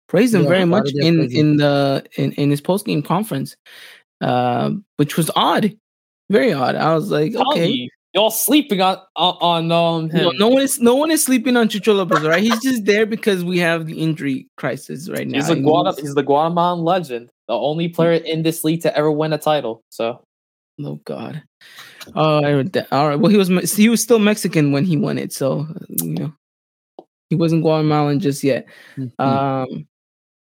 [0.09, 3.57] Praised him Yeah, very much in praise in the in, in his post game conference.
[4.21, 5.77] Uh, which was odd.
[6.31, 6.75] Very odd.
[6.75, 7.69] I was like, telling okay.
[7.69, 10.25] you, y'all sleeping on on, on um, him.
[10.25, 12.43] No, no one is no one is sleeping on Chucho Lopez, right?
[12.43, 15.39] He's just there because we have the injury crisis right now.
[15.39, 18.97] He's a And he's- he's the Guatemalan legend, the only player in this league to
[18.97, 19.83] ever win a title.
[19.91, 20.23] So
[20.81, 21.43] Oh God.
[22.15, 22.87] Oh, that.
[22.93, 23.19] All right.
[23.19, 26.33] Well, he was he was still Mexican when he won it, so you know
[27.31, 28.67] he wasn't Guatemalan just yet.
[28.97, 29.13] Mhm.
[29.21, 29.87] Um,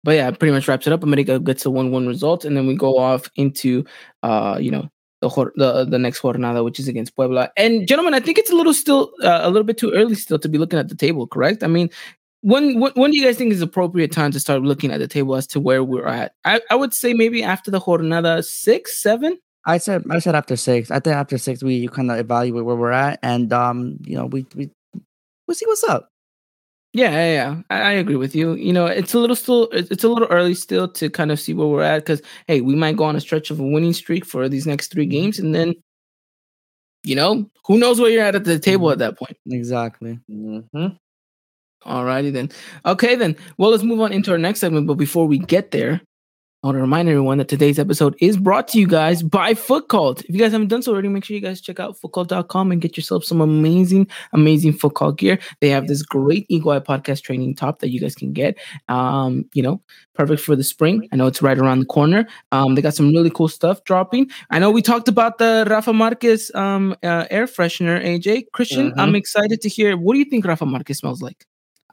[0.03, 1.03] but yeah, pretty much wraps it up.
[1.03, 3.85] America gets a one-one result, and then we go off into
[4.23, 4.89] uh, you know,
[5.21, 7.51] the the the next jornada, which is against Puebla.
[7.55, 10.39] And gentlemen, I think it's a little still uh, a little bit too early still
[10.39, 11.27] to be looking at the table.
[11.27, 11.63] Correct?
[11.63, 11.89] I mean.
[12.45, 15.07] When, when when do you guys think is appropriate time to start looking at the
[15.07, 16.33] table as to where we're at?
[16.43, 19.37] I, I would say maybe after the jornada six, seven.
[19.65, 20.91] I said I said after six.
[20.91, 24.25] I think after six we kind of evaluate where we're at, and um, you know,
[24.25, 24.69] we we
[25.47, 26.09] we'll see what's up.
[26.93, 27.61] Yeah, yeah, yeah.
[27.71, 28.53] I, I agree with you.
[28.53, 31.53] You know, it's a little still, it's a little early still to kind of see
[31.53, 34.25] where we're at because hey, we might go on a stretch of a winning streak
[34.25, 35.73] for these next three games, and then,
[37.03, 39.37] you know, who knows where you're at at the table at that point.
[39.47, 40.19] Exactly.
[40.29, 40.87] Mm-hmm.
[41.85, 42.49] Alrighty then.
[42.85, 43.35] Okay then.
[43.57, 44.87] Well, let's move on into our next segment.
[44.87, 45.99] But before we get there,
[46.63, 49.89] I want to remind everyone that today's episode is brought to you guys by Foot
[49.89, 50.21] Cult.
[50.23, 52.79] If you guys haven't done so already, make sure you guys check out footcult.com and
[52.79, 55.39] get yourself some amazing, amazing Foot Cult gear.
[55.59, 58.57] They have this great Eagle Eye podcast training top that you guys can get.
[58.87, 59.81] Um, you know,
[60.13, 61.09] perfect for the spring.
[61.11, 62.25] I know it's right around the corner.
[62.53, 64.29] Um, they got some really cool stuff dropping.
[64.49, 68.45] I know we talked about the Rafa Marquez um uh, air freshener, AJ.
[68.53, 68.99] Christian, Mhm.
[68.99, 71.45] I'm excited to hear what do you think Rafa Marquez smells like?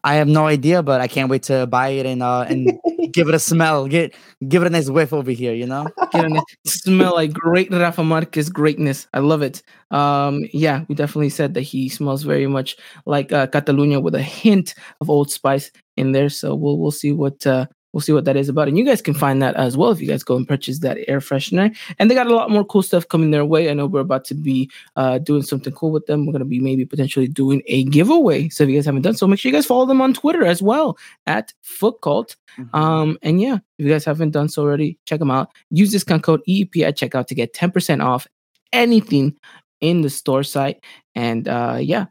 [0.02, 2.78] I have no idea, but I can't wait to buy it and uh and
[3.12, 3.86] give it a smell.
[3.86, 4.14] Get
[4.48, 5.52] give it a nice whiff over here.
[5.54, 5.86] You know.
[6.12, 6.44] Get on it.
[6.66, 9.06] smell like great Rafa Marquez greatness.
[9.12, 9.62] I love it.
[9.90, 14.22] Um, yeah, we definitely said that he smells very much like uh, Catalunya with a
[14.22, 16.28] hint of Old Spice in there.
[16.28, 18.68] So we'll we'll see what uh, we'll see what that is about.
[18.68, 20.98] And you guys can find that as well if you guys go and purchase that
[21.08, 21.74] air freshener.
[21.98, 23.70] And they got a lot more cool stuff coming their way.
[23.70, 26.26] I know we're about to be uh, doing something cool with them.
[26.26, 28.48] We're gonna be maybe potentially doing a giveaway.
[28.48, 30.44] So if you guys haven't done so, make sure you guys follow them on Twitter
[30.44, 32.36] as well at Foot Cult.
[32.72, 35.50] Um, and yeah, if you guys haven't done so already, check them out.
[35.70, 38.26] Use discount code EEP at checkout to get 10% off
[38.72, 39.36] anything
[39.80, 40.84] in the store site.
[41.14, 42.06] And uh, yeah,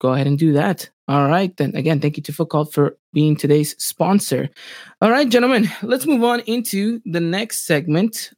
[0.00, 0.90] go ahead and do that.
[1.10, 4.48] All right, then again, thank you to Foot Cult for being today's sponsor.
[5.00, 8.30] All right, gentlemen, let's move on into the next segment.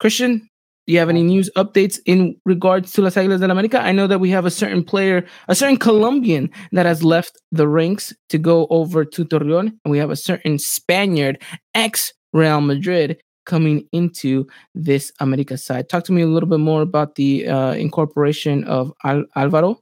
[0.00, 0.48] Christian,
[0.86, 3.82] do you have any news updates in regards to Las Águilas del América?
[3.82, 7.68] I know that we have a certain player, a certain Colombian that has left the
[7.68, 11.42] ranks to go over to Torreon, and we have a certain Spaniard,
[11.74, 15.90] ex Real Madrid, coming into this America side.
[15.90, 19.72] Talk to me a little bit more about the uh, incorporation of Al- Alvaro.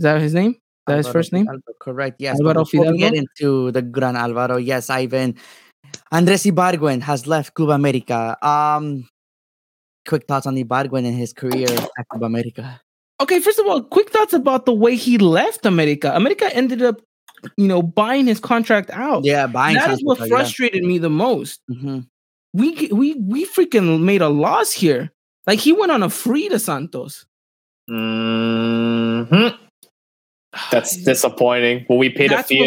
[0.00, 0.56] Is that his name?
[0.86, 1.46] That his first name?
[1.46, 2.16] Fidalgo, correct.
[2.18, 2.40] Yes.
[2.40, 5.36] Alvaro we get into the Gran Alvaro, yes, Ivan.
[6.10, 8.36] Andres Ibarguen has left Club America.
[8.46, 9.08] Um,
[10.08, 11.68] quick thoughts on Ibarguen and his career
[11.98, 12.80] at Club America.
[13.20, 16.12] Okay, first of all, quick thoughts about the way he left America.
[16.14, 17.00] America ended up,
[17.56, 19.24] you know, buying his contract out.
[19.24, 19.76] Yeah, buying.
[19.76, 20.36] that is what Santos, yeah.
[20.36, 21.60] frustrated me the most.
[21.70, 22.08] Mhm.
[22.52, 25.12] We we we freaking made a loss here.
[25.46, 27.26] Like he went on a free to Santos.
[27.88, 29.48] hmm
[30.70, 31.86] That's disappointing.
[31.88, 32.60] Well, we paid That's a fee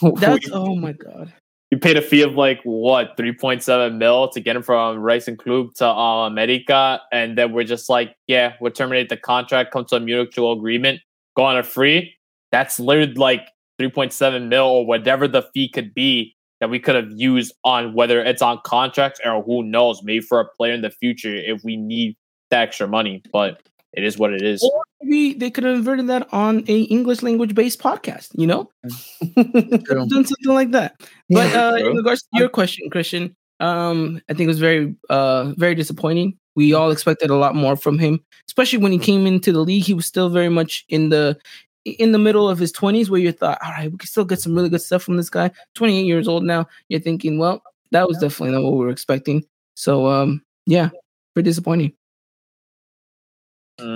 [0.00, 1.32] what- of That's we, oh my god.
[1.70, 4.98] we paid a fee of like what three point seven mil to get him from
[4.98, 9.72] Racing Club to uh, America, and then we're just like, yeah, we'll terminate the contract,
[9.72, 11.00] come to a mutual agreement,
[11.36, 12.14] go on a free.
[12.52, 13.42] That's literally like
[13.78, 17.54] three point seven mil or whatever the fee could be that we could have used
[17.64, 21.34] on whether it's on contract or who knows, maybe for a player in the future
[21.34, 22.16] if we need
[22.50, 23.22] the extra money.
[23.32, 23.62] But
[23.94, 24.62] it is what it is.
[24.62, 28.28] Or maybe they could have inverted that on a English language based podcast.
[28.34, 28.70] You know,
[29.34, 31.00] done something like that.
[31.28, 35.52] But uh, in regards to your question, Christian, um, I think it was very, uh,
[35.56, 36.38] very disappointing.
[36.56, 39.84] We all expected a lot more from him, especially when he came into the league.
[39.84, 41.38] He was still very much in the
[41.84, 44.40] in the middle of his twenties, where you thought, all right, we can still get
[44.40, 45.50] some really good stuff from this guy.
[45.74, 46.66] Twenty eight years old now.
[46.88, 49.44] You're thinking, well, that was definitely not what we were expecting.
[49.74, 50.90] So, um, yeah,
[51.34, 51.92] pretty disappointing.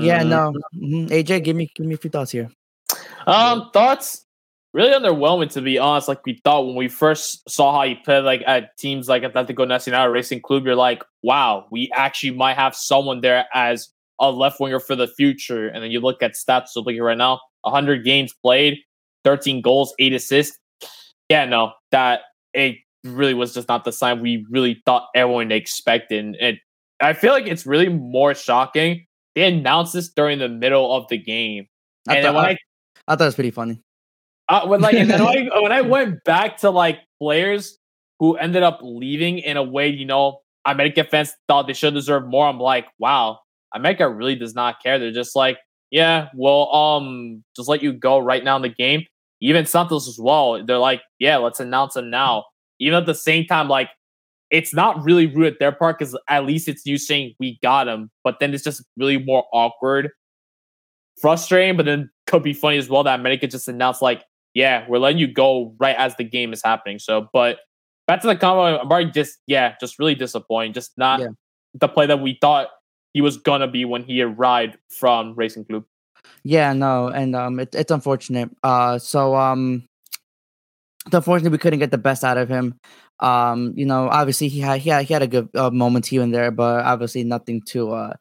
[0.03, 0.29] Yeah, Mm.
[0.29, 0.53] no.
[0.75, 1.11] Mhm.
[1.11, 2.51] AJ, give me give me a few thoughts here.
[3.27, 4.27] Um, thoughts
[4.73, 6.09] really underwhelming to be honest.
[6.09, 9.67] Like we thought when we first saw how he played, like at teams like Atletico
[9.67, 13.89] Nacional Racing Club, you're like, wow, we actually might have someone there as
[14.21, 15.69] a left winger for the future.
[15.69, 18.79] And then you look at stats, so looking right now, 100 games played,
[19.25, 20.59] 13 goals, eight assists.
[21.31, 26.25] Yeah, no, that it really was just not the sign we really thought everyone expected.
[26.25, 26.59] And it,
[27.01, 29.07] I feel like it's really more shocking.
[29.35, 31.67] They announced this during the middle of the game.
[32.09, 32.59] I and thought, when I, I
[33.09, 33.81] I thought it was pretty funny.
[34.49, 37.79] uh, when like and then when I, when I went back to like players
[38.19, 42.27] who ended up leaving in a way, you know, America fans thought they should deserve
[42.27, 42.47] more.
[42.47, 43.41] I'm like, wow,
[43.75, 44.99] America really does not care.
[44.99, 45.59] They're just like,
[45.91, 49.05] yeah, well, um, just let you go right now in the game.
[49.41, 50.65] Even Santos as well.
[50.65, 52.45] They're like, yeah, let's announce him now.
[52.81, 53.91] Even at the same time, like
[54.55, 57.89] it's not really rude at their part because at least it's you saying we got
[57.89, 60.11] him, but then it's just really more awkward,
[61.21, 64.23] frustrating, but then could be funny as well that America just announced like,
[64.55, 67.01] yeah, we're letting you go right as the game is happening.
[67.01, 67.59] So, but
[68.07, 70.73] back to the combo, I'm already just yeah, just really disappointing.
[70.73, 71.29] Just not Yeah.
[71.75, 72.69] the play that we thought
[73.13, 75.85] he was gonna be when he arrived from Racing Club.
[76.45, 78.51] Yeah, no, and um, it, it's unfortunate.
[78.63, 79.89] Uh, so um,
[81.07, 82.79] it's unfortunate we couldn't get the best out of him.
[83.21, 86.23] Um, you know, obviously he had he had, he had a good uh, moment here
[86.23, 88.15] and there, but obviously nothing to uh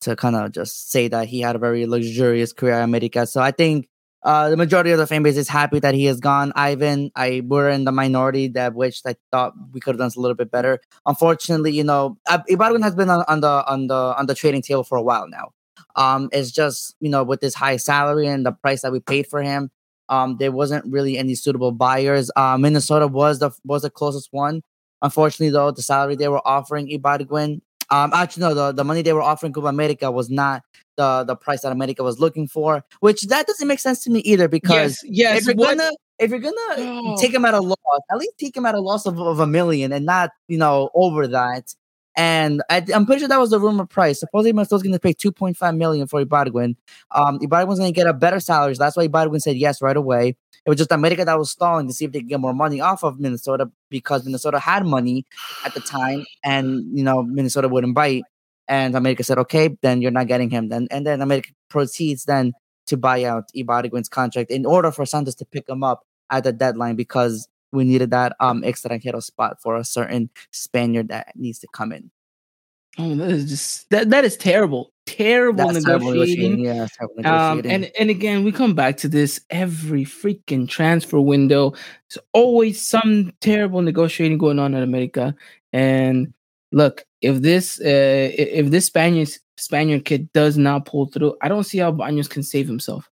[0.00, 3.26] to kind of just say that he had a very luxurious career at America.
[3.26, 3.88] So I think
[4.22, 6.52] uh, the majority of the fan base is happy that he has gone.
[6.56, 10.20] Ivan, I were in the minority that wished I thought we could have done a
[10.20, 10.80] little bit better.
[11.06, 14.84] Unfortunately, you know, Ibarguen has been on, on, the on the on the trading table
[14.84, 15.52] for a while now.
[15.94, 19.26] Um, it's just you know with this high salary and the price that we paid
[19.28, 19.70] for him,
[20.08, 22.30] um, there wasn't really any suitable buyers.
[22.36, 24.62] Uh, Minnesota was the was the closest one.
[25.02, 29.12] Unfortunately, though, the salary they were offering Ibargüen, um, actually no, the, the money they
[29.12, 30.62] were offering Club America was not
[30.96, 34.20] the the price that America was looking for, which that doesn't make sense to me
[34.20, 34.48] either.
[34.48, 37.16] Because yes, yes if you're what- gonna if you're gonna Oh.
[37.20, 37.78] take him at a loss,
[38.10, 40.90] at least take him at a loss of, of a million and not you know
[40.94, 41.72] over that.
[42.18, 44.18] And I, I'm pretty sure that was the rumor price.
[44.18, 46.74] Supposedly, Minnesota's going to pay 2.5 million for Ibargüen.
[47.12, 48.74] Um, Ibargüen's going to get a better salary.
[48.74, 50.34] So that's why Ibargüen said yes right away.
[50.66, 52.80] It was just America that was stalling to see if they could get more money
[52.80, 55.24] off of Minnesota because Minnesota had money
[55.64, 58.24] at the time, and you know Minnesota wouldn't bite.
[58.66, 62.52] And America said, "Okay, then you're not getting him." Then and then America proceeds then
[62.86, 66.52] to buy out Ibargüen's contract in order for Santos to pick him up at the
[66.52, 71.66] deadline because we needed that um extranjero spot for a certain Spaniard that needs to
[71.72, 72.10] come in.
[72.98, 74.92] Oh, that is just that that is terrible.
[75.06, 76.60] Terrible That's terrible negotiating.
[76.60, 77.08] Yeah, Um,
[77.58, 77.70] negotiating.
[77.70, 81.70] and and again, we come back to this every freaking transfer window.
[82.10, 85.34] There's always some terrible negotiating going on in America.
[85.72, 86.34] And
[86.72, 91.64] look, if this uh, if this Spaniard Spaniard kid does not pull through, I don't
[91.64, 93.08] see how Baños can save himself.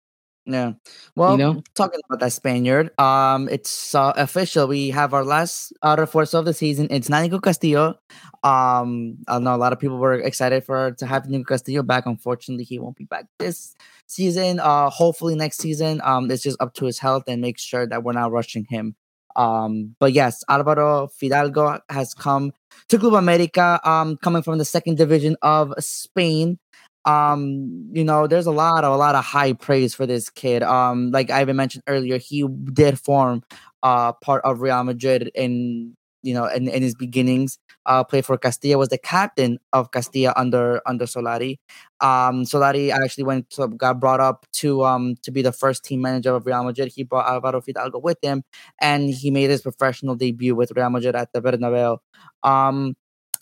[0.46, 0.74] Yeah.
[1.16, 1.64] Well, you know?
[1.76, 4.68] talking about that Spaniard, um, it's uh, official.
[4.68, 6.88] We have our last uh, refuerzo of the season.
[6.90, 8.00] It's Nico Castillo.
[8.44, 12.08] Um, I know a lot of people were excited for to have Nico Castillo back.
[12.08, 13.76] Unfortunately, he won't be back this
[14.08, 14.60] season.
[14.60, 16.02] Uh, hopefully next season.
[16.04, 18.96] Um, it's just up to his health and make sure that we're not rushing him.
[19.36, 22.52] Um, but yes, Alvaro Fidalgo has come
[22.90, 23.80] to Club America.
[23.84, 26.58] Um, coming from the second division of Spain
[27.06, 30.64] um you know there's a lot of a lot of high praise for this kid.
[30.64, 33.44] Um like ivan mentioned earlier he did form
[33.84, 37.58] uh part of real madrid in you know in, in his beginnings.
[37.88, 41.58] Uh played for castilla was the captain of castilla under under solari.
[42.02, 46.02] Um solari actually went to, got brought up to um to be the first team
[46.02, 46.92] manager of real madrid.
[46.96, 48.44] He brought alvaro fidalgo with him
[48.80, 51.98] and he made his professional debut with real madrid at the bernabeu.
[52.44, 52.96] Um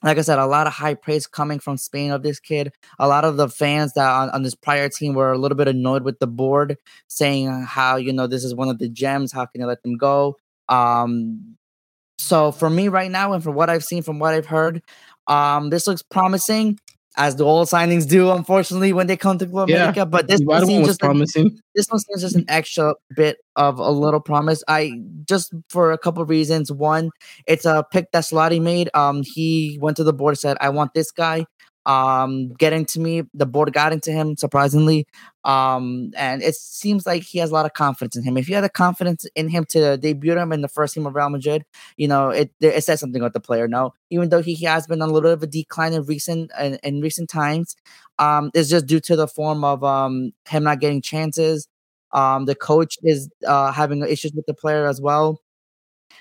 [0.04, 2.72] like I said, a lot of high praise coming from Spain of this kid.
[3.00, 5.68] A lot of the fans that on, on this prior team were a little bit
[5.68, 9.32] annoyed with the board, saying how you know this is one of the gems.
[9.32, 10.38] How can you let them go?
[10.70, 11.58] Um,
[12.18, 14.84] so for me right now, and from what I've seen, from what I've heard,
[15.28, 16.80] um, this looks promising,
[17.20, 18.32] as the old signings do.
[18.32, 21.60] Unfortunately, when they come to Club Yeah, America, but this one seems just a- promising.
[21.76, 24.64] this one seems just an extra bit of a little promise.
[24.68, 24.94] I
[25.28, 26.72] just for a couple of reasons.
[26.72, 27.12] One,
[27.46, 28.90] it's a pick that Solari made.
[28.96, 31.46] Um, he went to the board said, "I want this guy."
[31.86, 35.08] Um, getting to me, the board got into him surprisingly.
[35.46, 38.38] Um, and it seems like he has a lot of confidence in him.
[38.38, 41.16] If you had the confidence in him to debut him in the first team of
[41.16, 41.64] Real Madrid,
[41.98, 42.52] you know it.
[42.62, 43.68] It says something about the player.
[43.68, 46.04] No, even though he, he has been on a little bit of a decline in
[46.04, 47.76] recent in, in recent times,
[48.20, 51.68] um, it's just due to the form of um him not getting chances.
[52.12, 55.42] Um, the coach is uh, having issues with the player as well,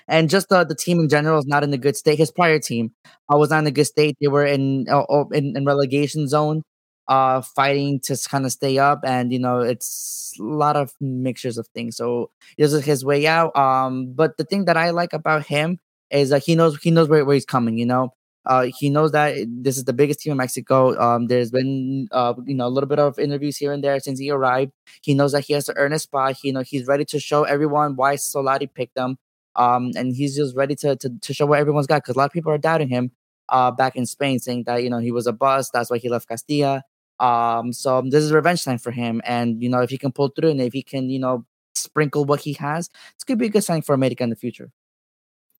[0.07, 2.17] and just the, the team in general is not in a good state.
[2.17, 2.91] His prior team
[3.33, 4.17] uh, was not in a good state.
[4.21, 6.63] They were in uh, in, in relegation zone,
[7.07, 11.57] uh, fighting to kind of stay up, and you know it's a lot of mixtures
[11.57, 11.97] of things.
[11.97, 13.55] So this is his way out.
[13.55, 15.79] Um, but the thing that I like about him
[16.11, 17.77] is that he knows he knows where, where he's coming.
[17.77, 18.13] You know,
[18.45, 20.99] uh, he knows that this is the biggest team in Mexico.
[20.99, 24.19] Um, there's been uh, you know a little bit of interviews here and there since
[24.19, 24.71] he arrived.
[25.01, 26.37] He knows that he has to earn a spot.
[26.41, 29.17] He, you know he's ready to show everyone why Solari picked him.
[29.55, 32.25] Um, and he's just ready to to, to show what everyone's got because a lot
[32.25, 33.11] of people are doubting him.
[33.49, 35.73] Uh, back in Spain, saying that you know he was a bust.
[35.73, 36.83] That's why he left Castilla.
[37.19, 40.29] Um, so this is revenge time for him, and you know if he can pull
[40.29, 43.49] through and if he can you know sprinkle what he has, it's gonna be a
[43.49, 44.71] good sign for America in the future.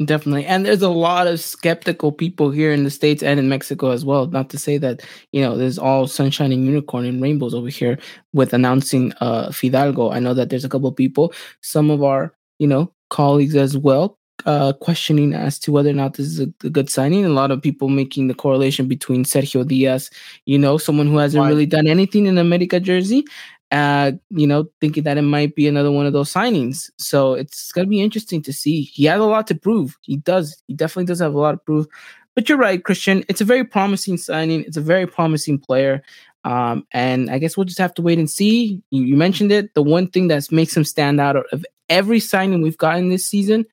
[0.06, 0.45] Definitely.
[0.45, 4.06] And there's a lot of skeptical people here in the States and in Mexico as
[4.06, 4.28] well.
[4.28, 5.02] Not to say that,
[5.34, 7.99] you know, there's all sunshine and unicorn and rainbows over here
[8.32, 10.12] with announcing uh Fidalgo.
[10.12, 14.18] I know that there's a couple people, some of our, you know, colleagues as well,
[14.45, 17.26] uh questioning as to whether or not this is a, a good signing.
[17.26, 20.10] A lot of people making the correlation between Sergio Diaz,
[20.45, 23.26] you know, someone who hasn't really done anything in America jersey,
[23.72, 26.89] uh, you know, thinking that it might be another one of those signings.
[26.97, 28.82] So it's gonna be interesting to see.
[28.82, 29.97] He has a lot to prove.
[30.01, 30.62] He does.
[30.68, 31.88] He definitely does have a lot to prove.
[32.36, 33.26] But you're right, Christian.
[33.28, 34.64] It's a very promising signing.
[34.64, 36.01] It's a very promising player.
[36.45, 38.82] Um, and I guess we'll just have to wait and see.
[38.91, 39.74] You, you mentioned it.
[39.74, 43.65] The one thing that makes him stand out of every signing we've gotten this season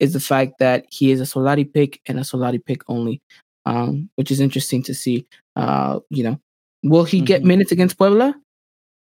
[0.00, 3.20] is the fact that he is a Solari pick and a Solari pick only,
[3.66, 5.26] um, which is interesting to see.
[5.56, 6.40] Uh, you know,
[6.82, 7.46] will he get Mhm.
[7.46, 8.34] minutes against Puebla?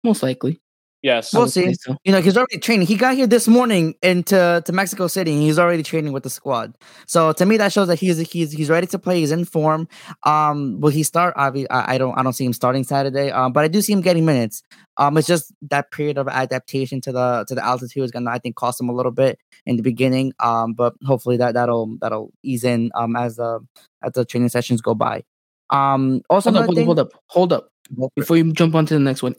[0.04, 0.60] Most likely.
[1.02, 1.32] Yes.
[1.32, 1.72] We'll see.
[1.74, 1.96] so.
[2.04, 2.86] You know, he's already training.
[2.86, 6.30] He got here this morning into to Mexico City, and he's already training with the
[6.30, 6.76] squad.
[7.06, 9.20] So to me, that shows that he's he's he's ready to play.
[9.20, 9.88] He's in form.
[10.24, 11.32] Um, will he start?
[11.36, 13.30] I, I don't I don't see him starting Saturday.
[13.30, 14.62] Um, but I do see him getting minutes.
[14.98, 18.38] Um, it's just that period of adaptation to the to the altitude is gonna I
[18.38, 20.34] think cost him a little bit in the beginning.
[20.38, 23.60] Um, but hopefully that that'll that'll ease in um as the
[24.02, 25.24] as the training sessions go by.
[25.70, 26.84] Um, also Hold up, hold up, thing.
[26.86, 27.68] hold up, hold up.
[27.96, 28.14] Go for it.
[28.16, 29.34] Before you jump on to the next one,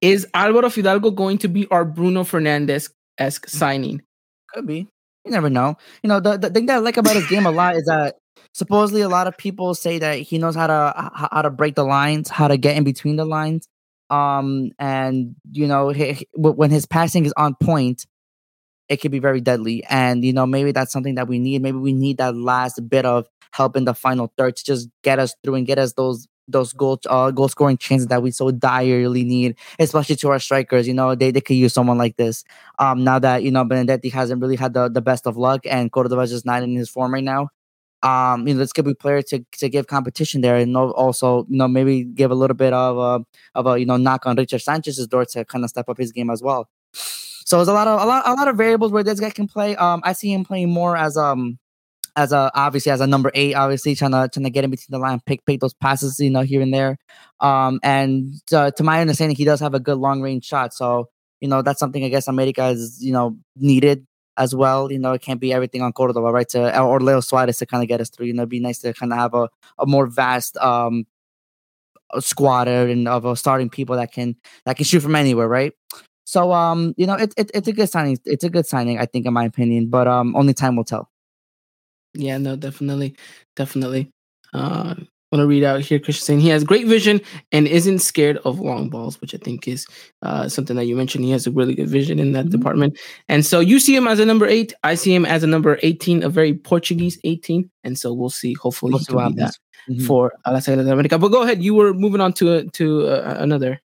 [0.00, 4.02] is Alvaro Fidalgo going to be our Bruno Fernandes esque signing?
[4.52, 4.88] Could be.
[5.24, 5.76] You never know.
[6.02, 8.16] You know, the, the thing that I like about his game a lot is that
[8.54, 11.84] supposedly a lot of people say that he knows how to how to break the
[11.84, 13.68] lines, how to get in between the lines.
[14.10, 18.06] Um, and you know, he, he- when his passing is on point,
[18.88, 19.84] it could be very deadly.
[19.88, 21.60] And you know, maybe that's something that we need.
[21.60, 25.18] Maybe we need that last bit of help in the final third to just get
[25.18, 28.50] us through and get us those those goal uh, goal scoring chances that we so
[28.50, 30.88] direly need, especially to our strikers.
[30.88, 32.44] You know, they, they could use someone like this.
[32.78, 35.92] Um, now that you know Benedetti hasn't really had the, the best of luck and
[35.92, 37.48] Cordova's just not in his form right now.
[38.02, 41.58] Um, you know, let's give a player to to give competition there, and also you
[41.58, 43.24] know maybe give a little bit of a
[43.58, 46.12] of a you know knock on Richard Sanchez's door to kind of step up his
[46.12, 46.68] game as well.
[46.92, 49.48] So there's a lot of a lot a lot of variables where this guy can
[49.48, 49.74] play.
[49.76, 51.58] Um, I see him playing more as um
[52.18, 54.98] as a obviously as a number eight, obviously trying to trying to get in between
[54.98, 56.98] the line, pick pick those passes, you know, here and there.
[57.40, 60.74] Um, and uh, to my understanding, he does have a good long range shot.
[60.74, 61.08] So
[61.40, 64.04] you know that's something I guess America is you know needed
[64.36, 64.90] as well.
[64.90, 66.48] You know, it can't be everything on Cordova, right?
[66.50, 68.26] To or Leo Suarez to kind of get us through.
[68.26, 69.48] You know, it'd be nice to kind of have a,
[69.78, 71.06] a more vast um
[72.20, 75.72] squad and of a starting people that can that can shoot from anywhere, right?
[76.24, 78.18] So um, you know, it's it, it's a good signing.
[78.24, 79.88] It's a good signing, I think, in my opinion.
[79.88, 81.10] But um, only time will tell.
[82.14, 83.14] Yeah, no, definitely,
[83.56, 84.10] definitely.
[84.52, 84.94] Uh,
[85.30, 87.20] want to read out here, Christian saying he has great vision
[87.52, 89.86] and isn't scared of long balls, which I think is
[90.22, 91.24] uh, something that you mentioned.
[91.24, 92.50] He has a really good vision in that Mhm.
[92.50, 92.98] department.
[93.28, 94.72] And so you see him as a number eight.
[94.84, 97.70] I see him as a number 18, a very Portuguese 18.
[97.84, 98.54] And so we'll see.
[98.54, 99.54] Hopefully, We'll he see can be that.
[99.90, 100.06] Mhm.
[100.06, 101.18] for uh, La Sagrada America.
[101.18, 101.62] But go ahead.
[101.62, 103.80] You were moving on to to uh, another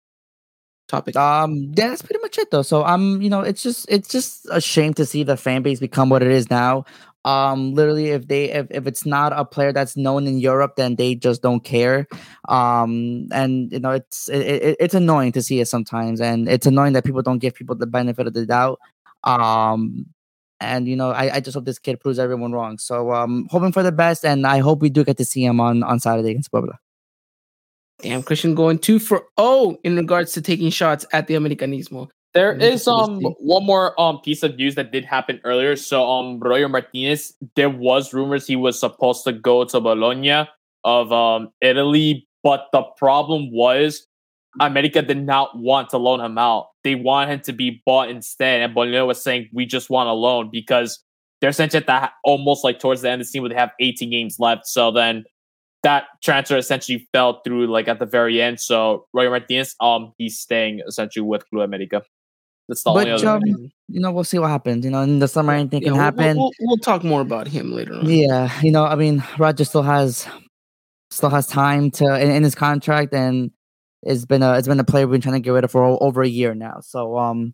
[0.87, 1.15] topic.
[1.17, 2.61] Um, yeah, that's pretty much it though.
[2.61, 5.61] So I'm, um, you know, it's just it's just a shame to see the fan
[5.61, 6.85] base become what it is now.
[7.25, 10.95] Um, literally, if they if, if it's not a player that's known in Europe, then
[10.95, 12.07] they just don't care.
[12.49, 16.65] Um, and you know, it's it, it, it's annoying to see it sometimes, and it's
[16.65, 18.79] annoying that people don't give people the benefit of the doubt.
[19.23, 20.07] Um,
[20.59, 22.77] and you know, I, I just hope this kid proves everyone wrong.
[22.77, 25.59] So um, hoping for the best, and I hope we do get to see him
[25.59, 26.79] on on Saturday against Puebla.
[28.01, 32.09] Damn, Christian going two for oh in regards to taking shots at the Americanismo.
[32.33, 35.75] There is um one more um piece of news that did happen earlier.
[35.75, 40.47] So um Roger Martinez, there was rumors he was supposed to go to Bologna
[40.83, 44.07] of um Italy, but the problem was
[44.59, 46.69] America did not want to loan him out.
[46.83, 48.61] They want him to be bought instead.
[48.61, 51.03] And Bologna was saying we just want a loan because
[51.39, 53.71] they're essentially at that almost like towards the end of the season where they have
[53.79, 54.65] 18 games left.
[54.67, 55.23] So then
[55.83, 58.59] that transfer essentially fell through like at the very end.
[58.59, 62.03] So Roger Martinez, um, he's staying essentially with Club America.
[62.67, 63.29] That's the But, only other.
[63.29, 63.71] um.
[63.89, 64.85] You know, we'll see what happens.
[64.85, 66.37] You know, in the summer, anything Yeah, can we'll- happen.
[66.37, 68.09] We'll, we'll talk more about him later on.
[68.09, 70.25] Yeah, you know, I mean, Roger still has
[71.11, 73.51] still has time to in, in his contract, and
[74.01, 75.83] it's been a it's been a player we've been trying to get rid of for
[76.01, 76.79] over a year now.
[76.81, 77.53] So um,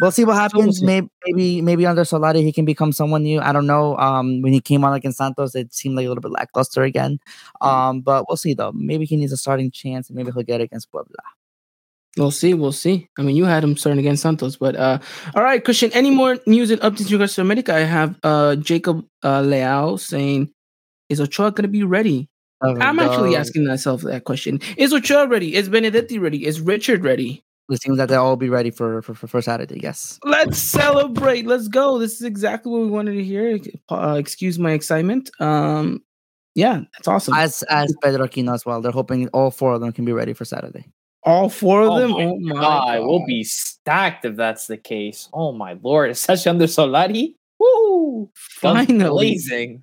[0.00, 0.82] we'll see what happens.
[0.82, 3.40] maybe maybe maybe under Solari he can become someone new.
[3.40, 3.96] I don't know.
[3.98, 7.18] Um, when he came on against Santos, it seemed like a little bit lackluster again.
[7.60, 8.72] Um, but we'll see though.
[8.72, 11.14] Maybe he needs a starting chance, and maybe he'll get it against Puebla.
[12.16, 12.54] We'll see.
[12.54, 13.08] We'll see.
[13.18, 14.98] I mean, you had him starting against Santos, but uh,
[15.34, 15.92] all right, Christian.
[15.92, 17.74] Any more news and updates in regards to America?
[17.74, 20.50] I have uh Jacob uh, Leao saying,
[21.10, 22.28] "Is Ochoa going to be ready?"
[22.62, 24.60] I'm actually asking myself that question.
[24.76, 25.54] Is Ochoa ready?
[25.54, 26.46] Is Benedetti ready?
[26.46, 27.44] Is Richard ready?
[27.68, 29.80] It seems that they'll all be ready for for, for, for Saturday.
[29.82, 30.18] Yes.
[30.24, 31.46] Let's celebrate.
[31.46, 31.98] Let's go.
[31.98, 33.58] This is exactly what we wanted to hear.
[33.90, 35.30] Uh, excuse my excitement.
[35.40, 36.02] Um,
[36.54, 37.34] yeah, that's awesome.
[37.34, 38.80] As as Pedro Aquino as well.
[38.80, 40.86] They're hoping all four of them can be ready for Saturday.
[41.26, 42.10] All four of Oh them.
[42.12, 45.28] my oh my God, we'll be stacked if that's the case.
[45.34, 47.34] Oh my lord, especially under Solari.
[47.58, 48.30] Woo!
[48.62, 49.08] Guns finally.
[49.10, 49.82] blazing.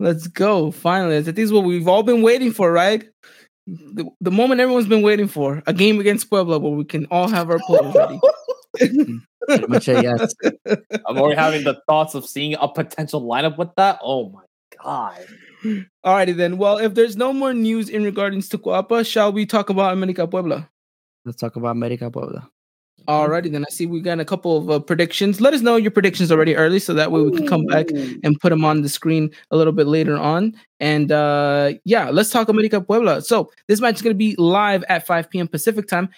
[0.00, 0.70] Let's go.
[0.70, 3.08] Finally, this is what we've all been waiting for, right?
[3.66, 7.28] The, the moment everyone's been waiting for a game against Puebla where we can all
[7.28, 8.20] have our players ready.
[9.48, 10.34] Pretty much a yes.
[11.06, 13.98] I'm already having the thoughts of seeing a potential lineup with that.
[14.02, 14.42] Oh my
[14.82, 15.24] god.
[16.04, 16.58] Alrighty then.
[16.58, 20.26] Well, if there's no more news in regards to Coapa, shall we talk about America
[20.26, 20.68] Puebla?
[21.24, 22.50] Let's talk about America Puebla.
[23.08, 25.38] Alrighty, then I see we got a couple of uh, predictions.
[25.40, 28.40] Let us know your predictions already early, so that way we can come back and
[28.40, 30.54] put them on the screen a little bit later on.
[30.80, 33.20] And uh yeah, let's talk America Puebla.
[33.20, 35.48] So this match is going to be live at 5 p.m.
[35.48, 36.08] Pacific time,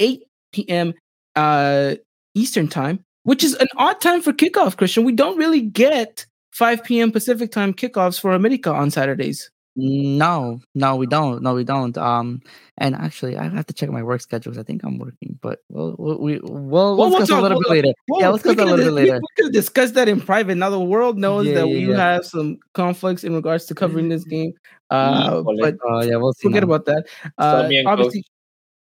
[0.00, 0.94] 8 p.m.
[1.36, 1.94] uh
[2.34, 4.76] Eastern time, which is an odd time for kickoff.
[4.76, 7.10] Christian, we don't really get 5 p.m.
[7.12, 9.50] Pacific time kickoffs for America on Saturdays.
[9.74, 11.42] No, no, we don't.
[11.42, 11.96] No, we don't.
[11.96, 12.42] Um,
[12.76, 14.58] and actually, I have to check my work schedules.
[14.58, 17.92] I think I'm working, but we'll we'll we, we'll, we'll, discuss a little bit later.
[18.18, 19.18] yeah, let's discuss a little bit later.
[19.18, 20.56] We could discuss that in private.
[20.56, 21.96] Now the world knows Yeah, that yeah, we yeah.
[21.96, 24.52] have some conflicts in regards to covering this game.
[24.90, 25.56] Uh, Híjole.
[25.58, 26.48] but Oh yeah, we'll see.
[26.48, 26.74] forget now.
[26.74, 27.06] about that.
[27.38, 27.90] Uh, me Coach.
[27.90, 28.24] obviously,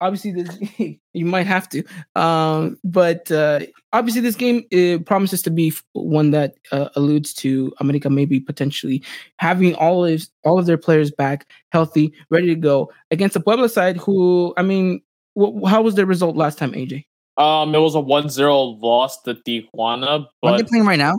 [0.00, 0.58] obviously, this
[1.12, 1.82] you might have to.
[2.14, 3.60] Um, but uh,
[3.92, 9.02] obviously, this game uh, promises to be one that uh, alludes to America maybe potentially
[9.38, 13.68] having all of all of their players back, healthy, ready to go against the Puebla
[13.68, 13.96] side.
[13.98, 15.00] Who, I mean,
[15.38, 17.04] wh- how was their result last time, AJ?
[17.36, 21.14] Um, it was a 1-0 loss to Tijuana, Are they playing right now?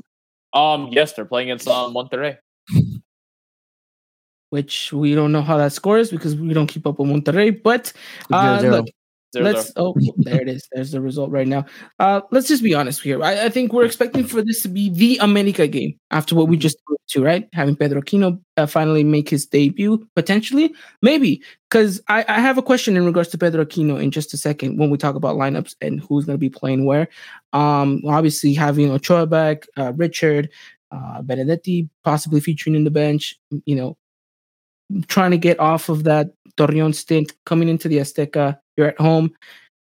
[0.54, 2.38] um, yes, they're playing against um, Monterrey.
[4.50, 7.62] Which we don't know how that scores because we don't keep up with Monterrey.
[7.62, 7.93] But
[8.32, 8.76] uh, Zero, zero.
[8.78, 8.88] look,
[9.34, 11.64] Zero, let's oh there it is there's the result right now
[12.00, 14.89] uh let's just be honest here I, I think we're expecting for this to be
[14.89, 16.62] the america game after what we Mm-hmm.
[16.62, 20.74] just went to right having pedro Aquino uh, finally make his debut potentially
[21.04, 24.38] maybe because I, I have a question in regards to pedro Aquino in just a
[24.38, 27.08] second when we talk about lineups and who's going to be playing where
[27.54, 30.50] um obviously having ochoa back uh, richard
[30.91, 33.95] uh benedetti possibly featuring in the bench you know
[35.08, 38.60] trying to get off of that Torreon stint coming into the Azteca.
[38.78, 39.32] You're at home.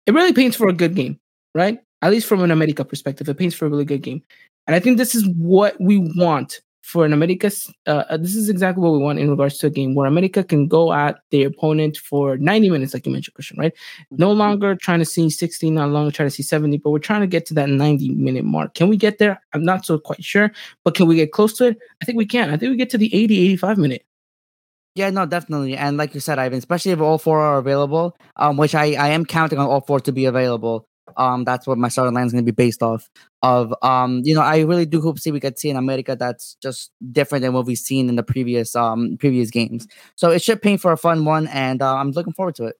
[0.06, 1.20] It really paints for a good game,
[1.54, 1.80] right?
[2.02, 4.22] At least from an America perspective, it paints for a really good game.
[4.68, 7.50] And I think this is what we want for an America.
[7.88, 10.44] Uh, uh, this is exactly what we want in regards to a game where America
[10.44, 13.74] can go at their opponent for 90 minutes, like you mentioned, Christian, right?
[14.12, 17.22] No longer trying to see 60, not longer trying to see 70, but we're trying
[17.22, 18.74] to get to that 90 minute mark.
[18.74, 19.42] Can we get there?
[19.54, 20.52] I'm not so quite sure,
[20.84, 21.78] but can we get close to it?
[22.02, 22.50] I think we can.
[22.50, 24.06] I think we get to the 80, 85 minute.
[24.96, 25.76] Yeah, no, definitely.
[25.76, 29.10] And like you said, Ivan, especially if all four are available, um, which I, I
[29.10, 30.88] am counting on all four to be available.
[31.18, 33.10] Um, that's what my starting line is going to be based off
[33.42, 33.74] of.
[33.82, 36.92] Um, you know, I really do hope see we could see in America that's just
[37.12, 39.88] different than what we've seen in the previous um previous games.
[40.16, 42.76] So it should paint for a fun one, and uh, I'm looking forward to it.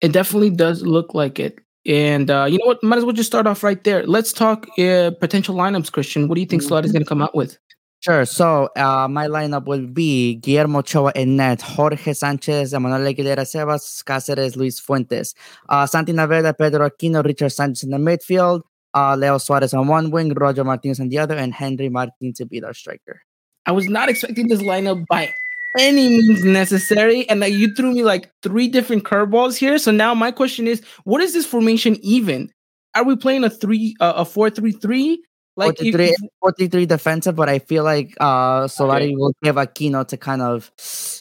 [0.00, 1.58] It definitely does look like it.
[1.86, 2.82] And uh, you know what?
[2.82, 4.04] Might as well just start off right there.
[4.06, 6.28] Let's talk uh, potential lineups, Christian.
[6.28, 7.58] What do you think Slot is going to come out with?
[8.06, 8.24] Sure.
[8.24, 14.04] So uh, my lineup will be Guillermo Ochoa in net, Jorge Sanchez, Emmanuel Aguilera Sebas,
[14.04, 15.34] Cáceres, Luis Fuentes,
[15.68, 18.60] uh, Santi Naveda, Pedro Aquino, Richard Sanchez in the midfield,
[18.94, 22.46] uh, Leo Suarez on one wing, Roger Martinez on the other, and Henry Martin to
[22.46, 23.22] be our striker.
[23.66, 25.34] I was not expecting this lineup by
[25.76, 29.78] any means necessary, and that you threw me like three different curveballs here.
[29.78, 32.52] So now my question is, what is this formation even?
[32.94, 35.24] Are we playing a three, uh, a four three three?
[35.56, 40.16] Like if- 43, 43 defensive, but I feel like uh Solari will give Aquino to
[40.16, 40.70] kind of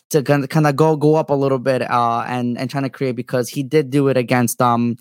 [0.10, 3.16] to kind of go go up a little bit uh and and trying to create
[3.16, 4.98] because he did do it against um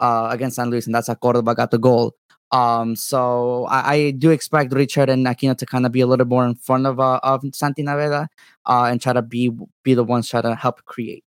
[0.00, 2.14] uh against San Luis and that's how Cordova got the goal.
[2.50, 6.26] Um so I, I do expect Richard and Aquino to kind of be a little
[6.26, 8.26] more in front of uh of Santi Naveda
[8.66, 9.50] uh and try to be
[9.84, 11.24] be the ones try to help create.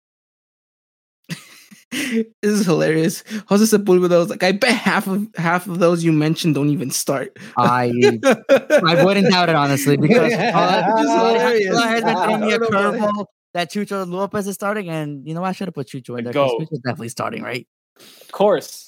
[1.92, 3.24] this is hilarious.
[3.48, 6.92] Jose Sepulveda was like, I bet half of half of those you mentioned don't even
[6.92, 7.38] start.
[7.58, 7.92] I
[8.86, 11.76] I wouldn't doubt it honestly because uh, This is hilarious.
[11.76, 14.56] Solari has been throwing me a I don't know about curveball that Chucho Lopez is
[14.56, 15.44] starting, and you know?
[15.44, 16.34] I should have put Chucho in there.
[16.34, 16.60] 'cause Go.
[16.66, 17.68] Chucho's definitely starting, right?
[17.98, 18.87] Of course.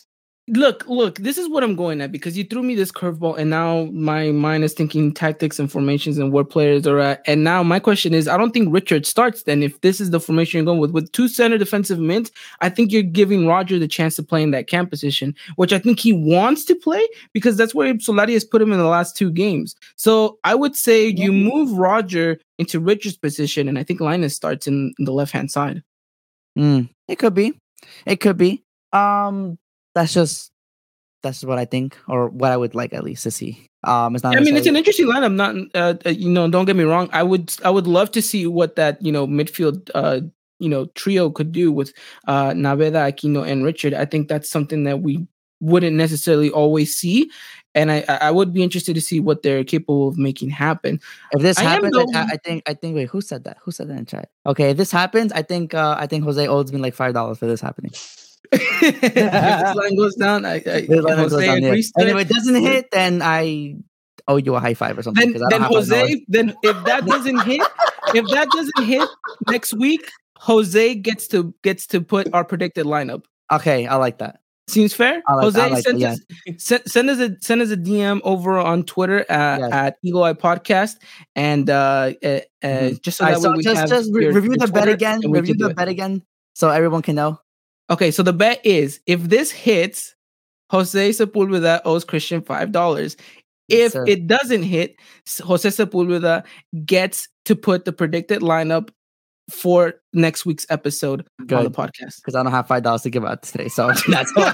[0.51, 3.49] Look, look, this is what I'm going at because you threw me this curveball, and
[3.49, 7.21] now my mind is thinking tactics and formations and where players are at.
[7.27, 9.61] And now my question is, I don't think Richard starts then.
[9.61, 12.31] If this is the formation you're going with, with two center defensive mids,
[12.61, 15.79] I think you're giving Roger the chance to play in that camp position, which I
[15.79, 19.15] think he wants to play because that's where Solari has put him in the last
[19.15, 19.75] two games.
[19.97, 24.67] So I would say you move Roger into Richard's position, and I think Lainez starts
[24.67, 25.83] in, in the left hand side.
[26.57, 27.53] Mm, it could be,
[28.05, 28.63] it could be.
[28.91, 29.57] Um,
[29.99, 30.51] that's just
[31.21, 33.67] that's what I think, or what I would like at least to see.
[33.83, 34.37] Um, it's not.
[34.37, 35.33] I mean, it's an interesting lineup.
[35.33, 37.09] Not, uh, uh, you know, don't get me wrong.
[37.11, 40.21] I would, I would love to see what that, you know, midfield, uh,
[40.59, 41.93] you know, trio could do with
[42.27, 43.93] uh, Naveda, Aquino, and Richard.
[43.93, 45.27] I think that's something that we
[45.61, 47.29] wouldn't necessarily always see,
[47.75, 51.01] and I, I would be interested to see what they're capable of making happen.
[51.33, 52.95] If this I happens, I, though- I I think I think.
[52.95, 53.57] Wait, who said that?
[53.61, 54.29] Who said that in chat?
[54.45, 57.37] Okay, if this happens, I think uh, I think Jose owes me like five dollars
[57.39, 57.91] for this happening.
[58.51, 61.69] If this line goes down, I, I line goes down, yeah.
[61.97, 62.29] And if it.
[62.29, 63.75] doesn't hit, then I
[64.27, 65.33] owe you a high five or something.
[65.33, 67.61] Then, then Jose, then if that doesn't hit,
[68.13, 69.07] if that doesn't hit
[69.49, 73.23] next week, Jose gets to gets to put our predicted lineup.
[73.51, 74.39] Okay, I like that.
[74.67, 75.15] Seems fair.
[75.27, 76.19] Like- Jose, like send, that, us,
[76.63, 79.71] send, send us a send us a DM over on Twitter at, Yes.
[79.73, 80.97] at Eagle Eye Podcast,
[81.35, 83.01] and uh, uh, Mhm.
[83.01, 85.21] just so that right, so we just have just your- review your the bet again.
[85.27, 85.75] Review the it.
[85.75, 86.21] bet again,
[86.53, 87.39] so everyone can know.
[87.89, 90.15] Okay, so the bet is if this hits,
[90.69, 93.17] Jose Sepulveda owes Christian five dollars.
[93.67, 94.05] If sir.
[94.07, 94.95] it doesn't hit,
[95.43, 96.43] Jose Sepulveda
[96.85, 98.89] gets to put the predicted lineup
[99.51, 102.17] for next week's episode on the podcast.
[102.17, 104.53] because I don't have five dollars to give out today, so that's all.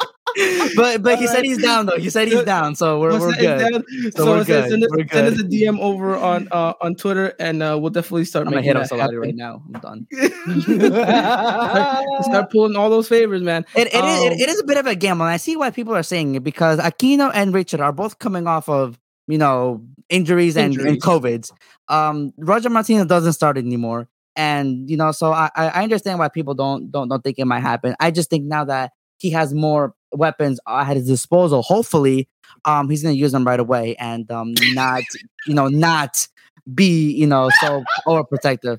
[0.76, 1.98] but but he said he's down though.
[1.98, 3.84] He said he's down, so we're, we're good.
[4.14, 4.70] So So, we're good.
[4.70, 5.44] Send, us, We're send us a.
[5.44, 8.86] DM over on uh, on Twitter, and uh, we'll definitely start I'm gonna hit up
[8.86, 9.62] somebody right now.
[9.74, 10.06] I'm done.
[10.10, 13.64] start, start pulling all those favors, man.
[13.74, 15.26] It, it, is, Um, it, it is a bit of a gamble.
[15.26, 18.46] And I see why people are saying it because Aquino and Richard are both coming
[18.46, 21.02] off of, you know, injuries and, and Injuries.
[21.02, 21.52] COVIDs.
[21.88, 24.08] Um, Roger Martinez doesn't start anymore.
[24.36, 27.46] And, you know, so I, I I understand why people don't, don't, don't think it
[27.46, 27.94] might happen.
[28.00, 32.28] I just think now that he has more weapons are at his disposal, hopefully,
[32.64, 35.02] um, he's going to use them right away and um, not,
[35.46, 36.26] you know, not
[36.74, 38.78] be, you know, so overprotective.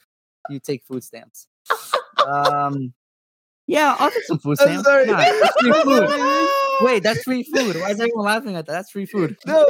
[0.50, 1.48] You take food stamps.
[2.28, 2.94] Um,
[3.68, 4.84] yeah, I'll take some food I'm stamps.
[4.84, 5.08] sorry.
[5.08, 5.40] Why?
[5.42, 6.50] That's free food.
[6.82, 7.78] Wait, that's free food.
[7.78, 8.74] Why is everyone laughing at that?
[8.74, 9.38] That's free food.
[9.46, 9.66] No,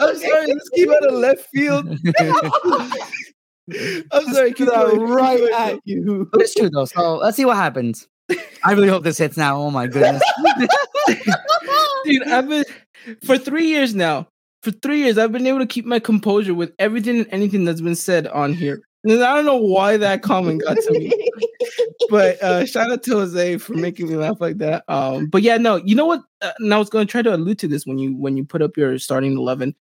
[0.00, 0.46] I'm sorry.
[0.46, 1.88] This came out of left field.
[4.12, 4.52] I'm sorry.
[4.52, 6.28] Keep going, right keep at you.
[6.30, 6.84] But it's true though.
[6.84, 8.08] So let's see what happens.
[8.64, 9.56] I really hope this hits now.
[9.56, 10.22] Oh my goodness.
[12.06, 12.26] dude.
[12.28, 12.64] I've been
[13.24, 14.28] for three years now.
[14.62, 17.80] For three years, I've been able to keep my composure with everything and anything that's
[17.80, 18.82] been said on here.
[19.04, 21.12] And I don't know why that comment got to me,
[22.10, 24.82] but uh, shout out to Jose for making me laugh like that.
[24.88, 26.22] Um, but yeah, no, you know what?
[26.42, 28.44] Uh, and I was going to try to allude to this when you when you
[28.44, 29.76] put up your starting eleven.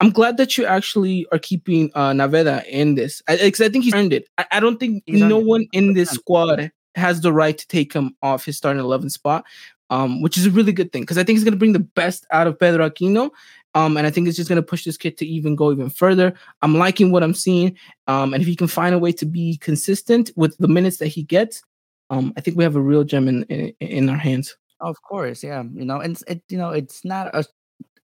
[0.00, 3.92] I'm glad that you actually are keeping uh, Naveda in this because I, think he's
[3.92, 4.26] earned it.
[4.38, 7.56] I, I don't think He's earned no it, one in this squad has the right
[7.56, 9.44] to take him off his starting 11 spot,
[9.90, 11.78] um, which is a really good thing because I think he's going to bring the
[11.78, 13.30] best out of Pedro Aquino.
[13.74, 15.90] Um, and I think it's just going to push this kid to even go even
[15.90, 16.34] further.
[16.62, 17.76] I'm liking what I'm seeing.
[18.08, 21.06] Um, and if he can find a way to be consistent with the minutes that
[21.06, 21.62] he gets,
[22.10, 24.56] um, I think we have a real gem in, in, in our hands.
[24.80, 25.62] of course, yeah.
[25.72, 27.44] You know, and it you know, it's not a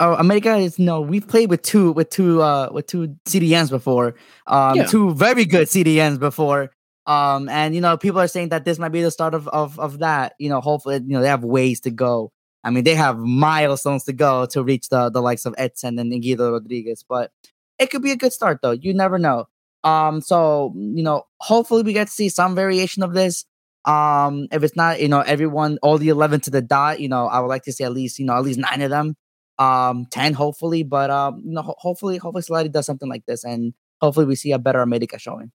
[0.02, 1.00] Oh, America is no.
[1.00, 4.16] We've played with two, with two, uh, with two CDMs before.
[4.48, 4.86] Um, Yeah.
[4.88, 6.72] two very good CDMs before.
[7.08, 9.80] Um, and you know, people are saying that this might be the start of of
[9.80, 10.34] of that.
[10.40, 12.32] You know, hopefully, you know, they have ways to go.
[12.64, 16.12] I mean, they have milestones to go to reach the the likes of Edson and
[16.22, 17.04] Guido Rodriguez.
[17.08, 17.32] But
[17.80, 18.72] it could be a good start, though.
[18.72, 19.48] You never know.
[19.84, 23.46] Um, so you know, hopefully, we get to see some variation of this.
[23.86, 27.26] Um, if it's not, you know, everyone, all the eleven to the dot, you know,
[27.28, 29.16] I would like to see at least, you know, at least nine of them
[29.60, 33.44] um 10 hopefully but um you know ho- hopefully hopefully Solari does something like this
[33.44, 35.52] and hopefully we see a better America showing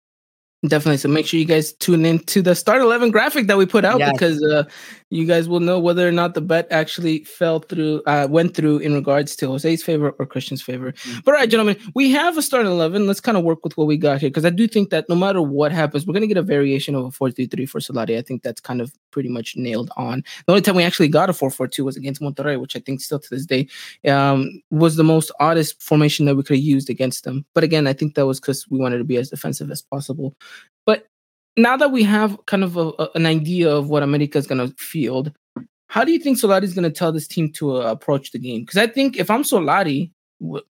[0.66, 0.96] Definitely.
[0.96, 3.84] So make sure you guys tune in to the start 11 graphic that we put
[3.84, 4.12] out Yes.
[4.12, 4.64] because uh,
[5.10, 8.78] you guys will know whether or not the bet actually fell through, uh, went through
[8.78, 10.92] in regards to Jose's favor or Christian's favor.
[10.92, 11.24] Mm.
[11.24, 13.06] But all right, gentlemen, we have a start 11.
[13.06, 15.14] Let's kind of work with what we got here because I do think that no
[15.14, 17.80] matter what happens, we're going to get a variation of a 4 3 3 for
[17.80, 18.16] Solari.
[18.16, 20.24] I think that's kind of pretty much nailed on.
[20.46, 22.80] The only time we actually got a 4 4 2 was against Monterrey, which I
[22.80, 23.68] think still to this day
[24.08, 27.44] um, was the most oddest formation that we could have used against them.
[27.52, 30.34] But again, I think that was because we wanted to be as defensive as possible.
[30.86, 31.06] But
[31.56, 34.66] now that we have kind of a, a- an idea of what America is going
[34.66, 35.32] to field,
[35.88, 38.38] how do you think Solari is going to tell this team to uh, approach the
[38.38, 38.62] game?
[38.62, 40.10] Because I think if I'm Solari,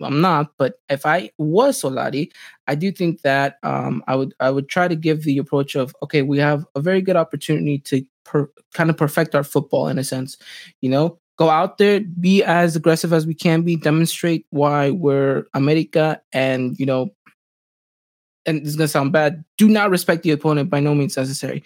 [0.01, 2.31] I'm not, but if I was Solari,
[2.69, 5.97] I do think that um, I would I would try to give the approach of
[6.03, 9.99] okay, we have a very good opportunity to per, kind of perfect our football in
[9.99, 10.37] a sense,
[10.81, 11.19] you know.
[11.37, 16.79] Go out there, be as aggressive as we can be, demonstrate why we're America, and
[16.79, 17.11] you know,
[18.47, 21.65] and this is gonna sound bad, do not respect the opponent by no means necessary.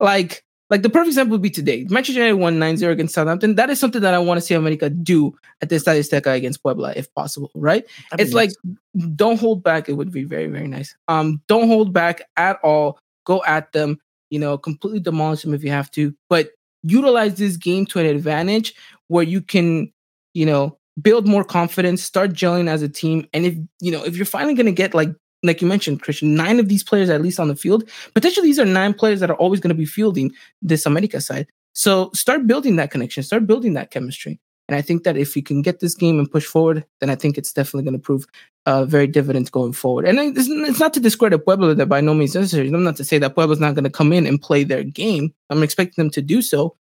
[0.00, 1.86] Like, like the perfect example would be today.
[1.88, 3.54] Manchester United won 9-0 against Southampton.
[3.54, 6.62] That is something that I want to see America do at the Estadio Azteca against
[6.62, 7.86] Puebla, if possible, right?
[8.10, 9.06] That'd it's like nice.
[9.14, 9.88] don't hold back.
[9.88, 10.94] It would be very, very nice.
[11.08, 12.98] Um, don't hold back at all.
[13.24, 13.98] Go at them,
[14.30, 16.50] you know, completely demolish them if you have to, but
[16.82, 18.74] utilize this game to an advantage
[19.08, 19.92] where you can,
[20.34, 23.26] you know, build more confidence, start gelling as a team.
[23.32, 25.10] And if you know, if you're finally gonna get like
[25.42, 28.58] like you mentioned, Christian, nine of these players at least on the field, potentially these
[28.58, 30.32] are nine players that are always going to be fielding
[30.62, 31.46] this America side.
[31.72, 34.40] So start building that connection, start building that chemistry.
[34.68, 37.14] And I think that if you can get this game and push forward, then I
[37.14, 38.26] think it's definitely going to prove
[38.66, 40.04] uh, very dividends going forward.
[40.04, 42.68] And it's, not to discredit Puebla that by no means necessary.
[42.68, 45.32] I'm not to say that Puebla's not going to come in and play their game.
[45.48, 46.76] I'm expecting them to do so.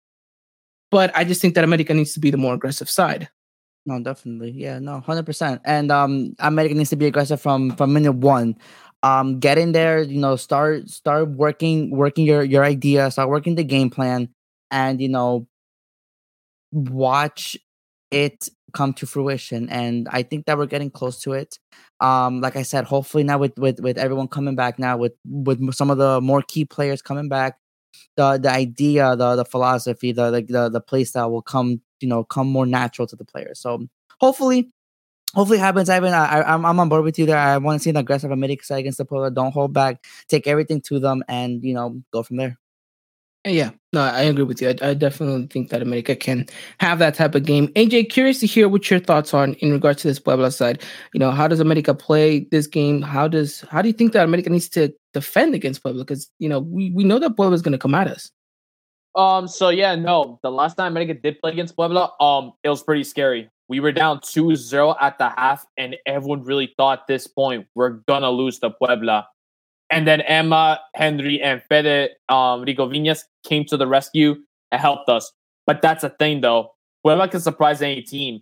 [0.89, 3.30] But I just think that America needs to be the more aggressive side.
[3.86, 4.51] No, definitely.
[4.51, 5.61] Yeah, no, hundred percent.
[5.63, 8.55] And um America needs to be aggressive from from minute one.
[9.03, 13.53] Um, get in there, you know, start start working working your your idea, start working
[13.55, 14.29] the game plan,
[14.71, 15.47] and you know,
[16.71, 17.57] watch
[18.11, 21.57] it come to fruition and i think that we're getting close to it
[22.01, 25.73] um like i said hopefully now with with with everyone coming back now with with
[25.73, 27.57] some of the more key players coming back
[28.17, 32.07] the the idea the the philosophy the the the, the play style will come you
[32.07, 33.87] know come more natural to the players so
[34.19, 34.71] hopefully
[35.33, 37.83] hopefully it happens Ivan I, I'm, I'm on board with you there I want to
[37.83, 41.23] see an aggressive America side against the Puebla don't hold back take everything to them
[41.27, 42.57] and you know go from there
[43.45, 44.69] Yeah, no, I agree with you.
[44.69, 46.47] I, I definitely think that America can
[46.79, 47.67] have that type of game.
[47.75, 50.81] AJ, curious to hear what your thoughts are in regards to this Puebla side.
[51.13, 53.03] You know, how does America play this game?
[53.03, 56.03] How does how do you think that America needs to defend against Puebla?
[56.03, 58.31] Because you know we, we know that Puebla is going to come at us.
[59.16, 59.47] Um.
[59.47, 60.39] So yeah, no.
[60.43, 63.49] The last time America did play against Puebla, um, it was pretty scary.
[63.68, 68.01] We were down 2-0 at the half, and everyone really thought at this point we're
[68.07, 69.28] gonna lose to Puebla.
[69.89, 74.36] And then Emma, Henry, and Fede um, Viñas came to the rescue
[74.72, 75.32] and helped us.
[75.68, 76.74] But that's a thing, though.
[77.03, 78.41] Puebla can surprise any team.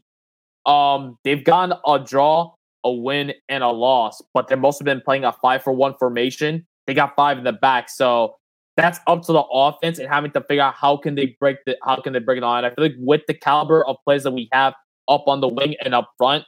[0.66, 2.54] Um, they've gotten a draw,
[2.84, 6.66] a win, and a loss, but they've mostly been playing a five for one formation.
[6.88, 8.36] They got five in the back, so
[8.76, 11.78] that's up to the offense and having to figure out how can they break the
[11.84, 12.66] how can they break it on.
[12.66, 14.74] I feel like with the caliber of players that we have
[15.08, 16.46] up on the wing and up front,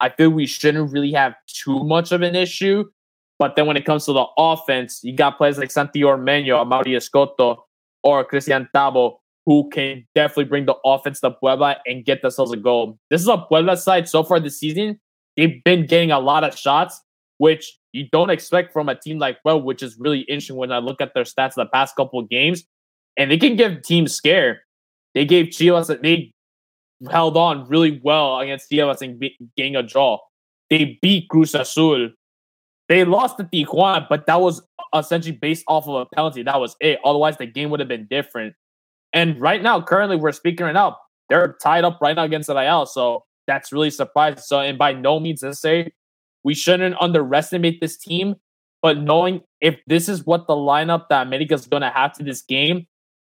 [0.00, 2.84] I feel we shouldn't really have too much of an issue.
[3.38, 6.96] But then when it comes to the offense, you got players like Santi Ormeño, Amaury
[6.96, 7.56] Escoto,
[8.04, 9.16] or Christian Tabo,
[9.46, 12.98] who can definitely bring the offense to Puebla and get themselves a goal.
[13.10, 15.00] This is a Puebla side so far this season.
[15.36, 17.02] They've been getting a lot of shots,
[17.38, 20.78] which you don't expect from a team like Puebla, which is really interesting when I
[20.78, 22.64] look at their stats the past couple of games.
[23.16, 24.62] And they can give teams scare.
[25.14, 26.32] They gave Chivas, they
[27.10, 29.22] held on really well against Chivas and
[29.56, 30.18] getting a draw.
[30.70, 32.10] They beat Cruz Azul
[32.88, 34.62] they lost to Tijuana, but that was
[34.94, 36.42] essentially based off of a penalty.
[36.42, 36.98] That was it.
[37.04, 38.54] Otherwise, the game would have been different.
[39.12, 40.98] And right now, currently, we're speaking right now.
[41.30, 44.40] They're tied up right now against the Real, so that's really surprising.
[44.40, 45.94] So, and by no means necessary,
[46.44, 48.36] we shouldn't underestimate this team.
[48.82, 52.42] But knowing if this is what the lineup that America's going to have to this
[52.42, 52.86] game,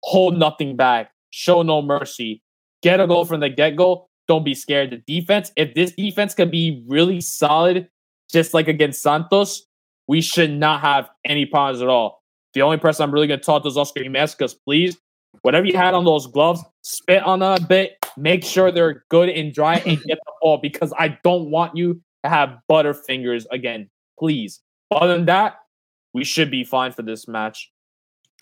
[0.04, 2.44] hold nothing back, show no mercy,
[2.84, 4.08] get a goal from the get go.
[4.28, 4.92] Don't be scared.
[4.92, 7.90] The defense, if this defense can be really solid
[8.32, 9.66] just like against Santos,
[10.08, 12.22] we should not have any problems at all.
[12.54, 14.98] The only person I'm really going to talk to is Oscar because please,
[15.42, 19.30] whatever you had on those gloves, spit on them a bit, make sure they're good
[19.30, 23.90] and dry, and get the ball because I don't want you to have butterfingers again.
[24.18, 24.62] Please.
[24.92, 25.60] Other than that,
[26.14, 27.72] we should be fine for this match.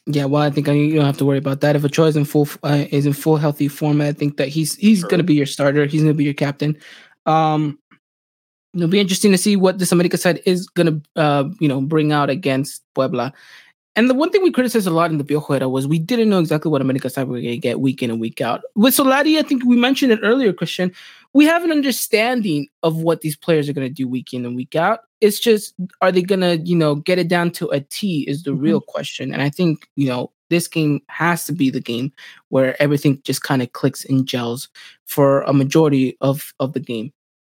[0.06, 1.76] Yeah, well, I think you don't have to worry about that.
[1.76, 4.76] If Ochoa is in full uh, is in full healthy form, I think that he's
[4.76, 5.10] he's sure.
[5.10, 5.86] going to be your starter.
[5.86, 6.78] He's going to be your captain.
[7.26, 7.78] Um,
[8.74, 11.82] it'll be interesting to see what this America side is going to, uh, you know,
[11.82, 13.34] bring out against Puebla.
[13.98, 16.30] And the one thing we criticized a lot in the Piojo era was we didn't
[16.30, 18.62] know exactly what America side we were going to get week in and week out.
[18.76, 20.94] With Solari, I think we mentioned it earlier, Christian.
[21.34, 24.56] We have an understanding of what these players are going to do week in and
[24.56, 25.02] week out.
[25.22, 28.44] It's just, are they going to, you know, get it down to a T is
[28.44, 28.64] the mm-hmm.
[28.64, 29.34] real question.
[29.34, 32.12] And I think, you know, this game has to be the game
[32.50, 34.70] where everything just kind of clicks and gels
[35.06, 37.12] for a majority of of the game.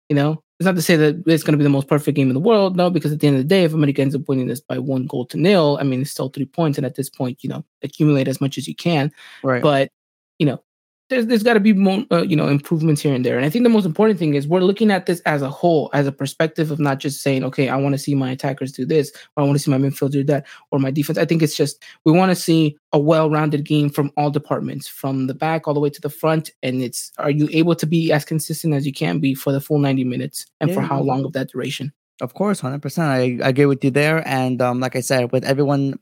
[0.09, 2.29] You know, it's not to say that it's going to be the most perfect game
[2.29, 4.29] in the world, no, because at the end of the day, if America ends up
[4.29, 6.95] winning this by one goal to nil, I mean, it's still three points, and at
[6.95, 9.11] this point, you know, accumulate as much as you can.
[9.43, 9.63] Right.
[9.63, 9.91] But
[10.39, 10.63] you know,
[11.11, 13.37] there's there's got to be more uh, you know improvements here and there.
[13.37, 15.91] And i think the most important thing is we're looking at this as a whole
[15.93, 18.85] as a perspective of not just saying okay i want to see my attackers do
[18.85, 21.19] this or i want to see my midfield do that or my defense.
[21.19, 25.27] I think it's just we want to see a well-rounded game from all departments from
[25.27, 28.13] the back all the way to the front and it's are you able to be
[28.13, 31.01] as consistent as you can be for the full 90 minutes and yeah, for how
[31.01, 31.93] long of that duration?
[32.21, 35.45] Of course 100% i, I agree with you there and um, like i said with
[35.45, 35.99] everyone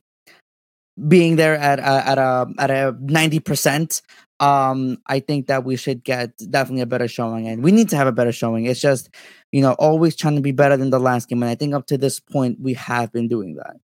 [1.08, 4.02] being there at a, at a at a 90%
[4.40, 7.96] um i think that we should get definitely a better showing and we need to
[7.96, 8.66] have a better showing.
[8.66, 9.08] It's just
[9.52, 11.86] you know always trying to be better than the last game and i think up
[11.86, 13.76] to this point we have been doing that.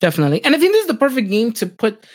[0.00, 0.44] Definitely.
[0.44, 2.06] And i think this is the perfect game to put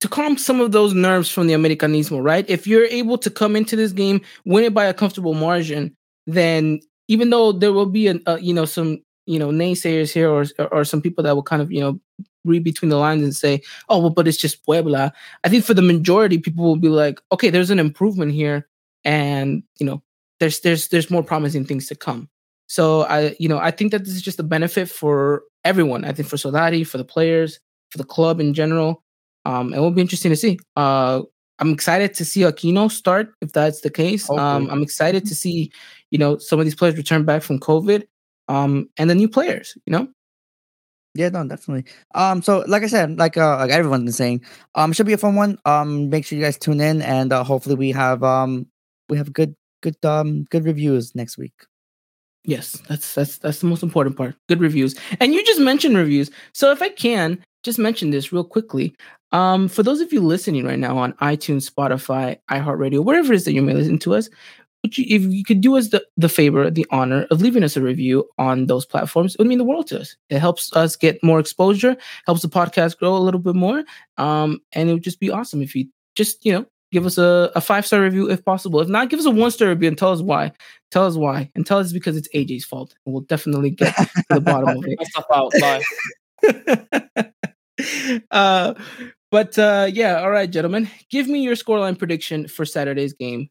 [0.00, 2.48] to calm some of those nerves from the americanismo right?
[2.48, 5.96] If you're able to come into this game win it by a comfortable margin
[6.26, 10.30] then even though there will be a, a you know some you know naysayers here
[10.30, 12.00] or or some people that will kind of you know
[12.44, 15.12] read between the lines and say, "Oh, well, but it's just Puebla."
[15.44, 18.68] I think for the majority, people will be like, "Okay, there's an improvement here,
[19.04, 20.02] and you know,
[20.40, 22.28] there's there's there's more promising things to come."
[22.66, 26.04] So I, you know, I think that this is just a benefit for everyone.
[26.04, 29.02] I think for Solari, for the players, for the club in general.
[29.44, 30.58] Um, it will be interesting to see.
[30.76, 31.22] Uh,
[31.58, 34.28] I'm excited to see Aquino start if that's the case.
[34.30, 35.70] Um, I'm excited to see,
[36.10, 38.04] you know, some of these players return back from COVID,
[38.48, 39.76] um, and the new players.
[39.86, 40.08] You know,
[41.14, 41.90] Yeah, no, definitely.
[42.14, 44.44] Um, so like I said, like uh, like everyone's been saying,
[44.74, 45.58] um, should be a fun one.
[45.64, 48.66] Um, make sure you guys tune in, and uh, hopefully we have um
[49.08, 51.52] we have good good um good reviews next week.
[52.44, 54.34] Yes, that's that's that's the most important part.
[54.48, 54.96] Good reviews.
[55.20, 56.30] And you just mentioned reviews.
[56.52, 58.94] So if I can just mention this real quickly.
[59.32, 63.44] Um, for those of you listening right now on iTunes, Spotify, iHeartRadio, wherever it is
[63.46, 64.28] that you may listen to us,
[64.92, 67.80] you, if you could do us the, the favor, the honor of leaving us a
[67.80, 70.16] review on those platforms, it would mean the world to us.
[70.28, 73.84] It helps us get more exposure, helps the podcast grow a little bit more.
[74.18, 77.50] Um, and it would just be awesome if you just, you know, give us a,
[77.56, 78.80] a five star review if possible.
[78.80, 80.52] If not, give us a one star review and tell us why.
[80.90, 81.50] Tell us why.
[81.54, 82.94] And tell us because it's AJ's fault.
[83.04, 84.98] And we'll definitely get to the bottom of it.
[84.98, 85.52] Myself out.
[85.60, 85.82] Bye.
[88.30, 88.74] uh,
[89.30, 90.88] but uh, yeah, all right, gentlemen.
[91.10, 93.48] Give me your scoreline prediction for Saturday's game.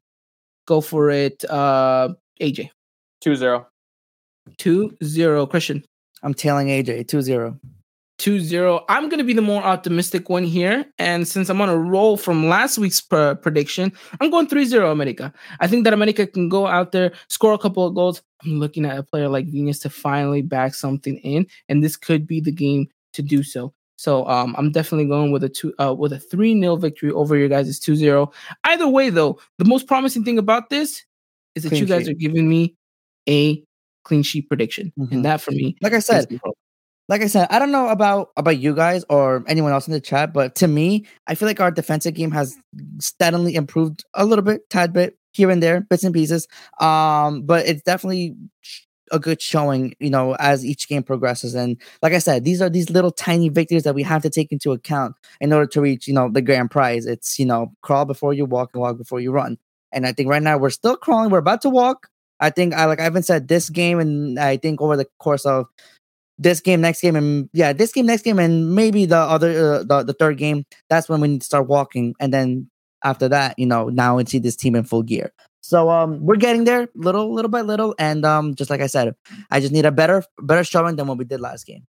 [0.66, 2.10] Go for it, uh,
[2.42, 2.70] AJ.
[3.24, 3.66] 2-0.
[4.58, 5.50] 2-0.
[5.50, 5.84] Christian.
[6.22, 7.60] I'm tailing AJ 2-0.
[8.20, 8.84] 2-0.
[8.90, 10.86] I'm going to be the more optimistic one here.
[10.98, 13.92] And since I'm on a roll from last week's pr- prediction,
[14.22, 15.34] I'm going 3-0 America.
[15.60, 18.22] I think that America can go out there, score a couple of goals.
[18.44, 21.48] I'm looking at a player like Viñas to finally back something in.
[21.68, 23.74] And this could be the game to do so.
[24.04, 27.38] So um, I'm definitely going with a two uh, with a three 0 victory over
[27.38, 28.34] your guys' 2-0.
[28.66, 31.06] Either way, though, the most promising thing about this
[31.56, 32.12] is that Clean you guys sheet.
[32.12, 32.76] are giving me
[33.30, 33.64] a
[34.04, 35.12] clean sheet prediction, Mhm.
[35.14, 36.28] and that for me, Like I said,
[37.08, 40.02] like I said, I don't know about about you guys or anyone else in the
[40.02, 42.58] chat, but to me, I feel like our defensive game has
[43.00, 46.46] steadily improved a little bit, tad bit here and there, bits and pieces.
[46.82, 48.36] Um, but it's definitely
[49.12, 51.56] a good showing, you know, as each game progresses.
[51.56, 54.52] And like I said, these are these little tiny victories that we have to take
[54.52, 57.06] into account in order to reach, you know, the grand prize.
[57.06, 59.58] It's you know, crawl before you walk and walk before you run.
[59.92, 61.30] And I think right now we're still crawling.
[61.30, 62.08] We're about to walk.
[62.40, 65.46] I think I like I haven't said this game, and I think over the course
[65.46, 65.68] of
[66.38, 69.84] this game, next game, and yeah, this game, next game, and maybe the other uh,
[69.84, 70.66] the the third game.
[70.90, 72.70] That's when we need to start walking, and then
[73.04, 75.32] after that, you know, now we see this team in full gear.
[75.64, 79.16] So um, we're getting there, little little by little, and um, just like I said,
[79.50, 81.88] I just need a better better showing than what we did last game.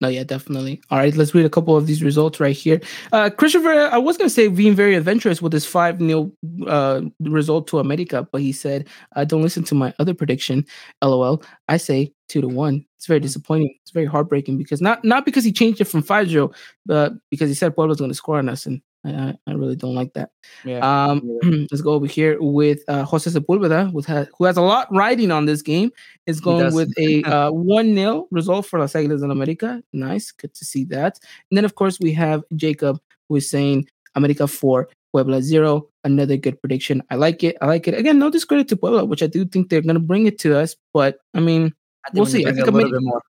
[0.00, 0.80] No, yeah, definitely.
[0.90, 2.80] All right, let's read a couple of these results right here.
[3.12, 6.32] Uh, Christopher, I was going to say being very adventurous with his 5 0
[6.66, 10.64] uh, result to America, but he said, uh, don't listen to my other prediction.
[11.02, 11.42] LOL.
[11.68, 12.84] I say 2 to 1.
[12.96, 13.74] It's very disappointing.
[13.82, 16.50] It's very heartbreaking because not not because he changed it from 5 0,
[16.86, 18.66] but because he said Puebla's going to score on us.
[18.66, 20.30] And I, I- I really don't like that.
[20.64, 20.78] Yeah.
[20.80, 21.38] Um,
[21.70, 25.30] let's go over here with uh, Jose Sepulveda, with ha- who has a lot riding
[25.30, 25.90] on this game.
[26.26, 29.82] Is going with a uh, one 0 result for Las Águilas del America.
[29.92, 31.18] Nice, good to see that.
[31.50, 32.98] And then of course we have Jacob,
[33.28, 35.88] who is saying America four, Puebla zero.
[36.04, 37.02] Another good prediction.
[37.10, 37.56] I like it.
[37.62, 37.94] I like it.
[37.94, 40.58] Again, no discredit to Puebla, which I do think they're going to bring it to
[40.58, 40.76] us.
[40.92, 41.72] But I mean,
[42.06, 42.44] I we'll see.
[42.46, 43.22] I think bring it a Ameri- bit more.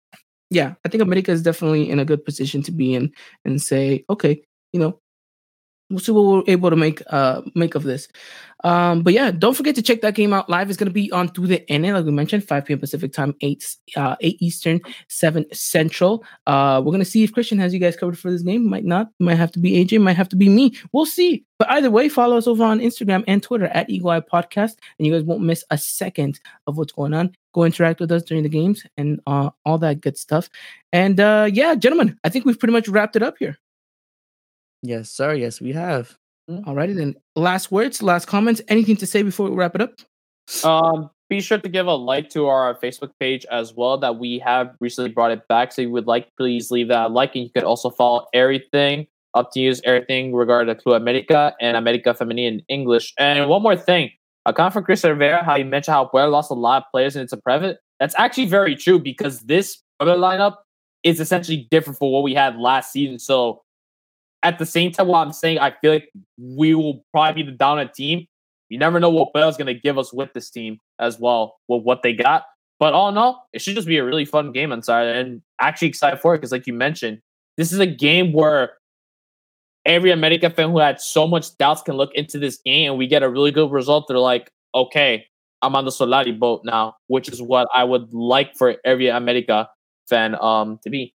[0.50, 3.12] yeah, I think America is definitely in a good position to be in
[3.44, 4.98] and say, okay, you know,
[5.90, 8.08] we'll see what we're able to make uh make of this.
[8.62, 10.70] Um, but yeah, don't forget to check that game out live.
[10.70, 12.78] It's gonna be on TUDN, like we mentioned, 5 p.m.
[12.78, 16.24] Pacific time, 8 uh 8 Eastern, 7 Central.
[16.46, 18.68] Uh we're gonna see if Christian has you guys covered for this game.
[18.68, 20.76] Might not, might have to be AJ, might have to be me.
[20.92, 21.44] We'll see.
[21.58, 25.06] But either way, follow us over on Instagram and Twitter at Eagle Eye Podcast, and
[25.06, 27.32] you guys won't miss a second of what's going on.
[27.54, 30.50] Go interact with us during the games and uh, all that good stuff.
[30.92, 33.56] And uh, yeah, gentlemen, I think we've pretty much wrapped it up here.
[34.84, 35.32] Yes, sir.
[35.32, 36.14] Yes, we have.
[36.48, 37.14] Alrighty then.
[37.36, 38.60] Last words, last comments.
[38.68, 39.94] Anything to say before we wrap it up?
[40.62, 43.96] Um, be sure to give a like to our Facebook page as well.
[43.96, 45.72] That we have recently brought it back.
[45.72, 49.06] So if you would like, please leave that like, and you could also follow everything
[49.32, 53.14] up to use everything regarding to America and America Femenil in English.
[53.18, 54.10] And one more thing,
[54.44, 57.16] a comment from Chris Rivera, how you mentioned how Puebla lost a lot of players
[57.16, 57.78] and it's a private.
[57.98, 60.56] That's actually very true because this Puebla lineup
[61.02, 63.18] is essentially different from what we had last season.
[63.18, 63.62] So
[64.44, 67.56] at the same time, while I'm saying I feel like we will probably be the
[67.56, 68.26] dominant team,
[68.68, 71.82] you never know what Puebla's going to give us with this team as well, with
[71.82, 72.44] what they got.
[72.78, 75.42] But all in all, it should just be a really fun game on Saturday, and
[75.60, 77.20] actually excited for it because, like you mentioned,
[77.56, 78.74] this is a game where
[79.86, 83.06] every America fan who had so much doubts can look into this game, and we
[83.06, 84.06] get a really good result.
[84.08, 85.24] They're like, okay,
[85.62, 89.68] I'm on the Solari boat now, which is what I would like for every America
[90.08, 91.14] fan um to be.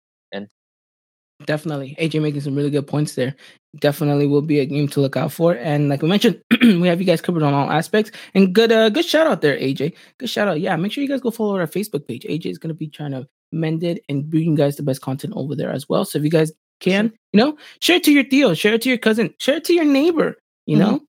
[1.45, 1.95] Definitely.
[1.99, 3.35] AJ making some really good points there.
[3.79, 5.53] Definitely will be a game to look out for.
[5.55, 8.11] And like we mentioned, we have you guys covered on all aspects.
[8.33, 9.93] And good uh good shout out there, AJ.
[10.17, 10.59] Good shout out.
[10.59, 12.23] Yeah, make sure you guys go follow our Facebook page.
[12.23, 15.33] AJ is gonna be trying to mend it and bring you guys the best content
[15.35, 16.03] over there as well.
[16.03, 18.89] So if you guys can, you know, share it to your Theo, share it to
[18.89, 20.35] your cousin, share it to your neighbor,
[20.65, 20.79] you Mhm.
[20.79, 20.99] know,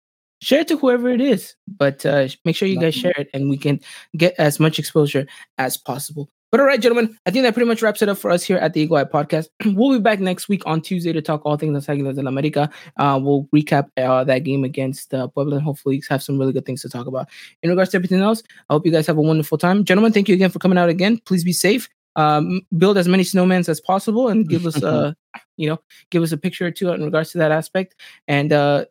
[0.42, 1.56] share it to whoever it is.
[1.66, 3.80] But uh make sure you guys share it and we can
[4.16, 5.26] get as much exposure
[5.58, 6.28] as possible.
[6.50, 8.56] But all right, gentlemen, I think that pretty much wraps it up for us here
[8.56, 9.48] at the Eagle Eye Podcast.
[9.64, 12.72] we'll be back next week on Tuesday to talk all things Las Águilas del América.
[12.96, 16.66] Uh, we'll recap uh, that game against uh, Puebla and hopefully have some really good
[16.66, 17.28] things to talk about.
[17.62, 19.84] In regards to everything else, I hope you guys have a wonderful time.
[19.84, 21.18] Gentlemen, thank you again for coming out again.
[21.24, 21.88] Please be safe.
[22.16, 25.14] Um, build as many snowmans as possible and give us, a,
[25.56, 25.78] you know,
[26.10, 27.94] give us a picture or two in regards to that aspect.
[28.26, 28.86] And uh,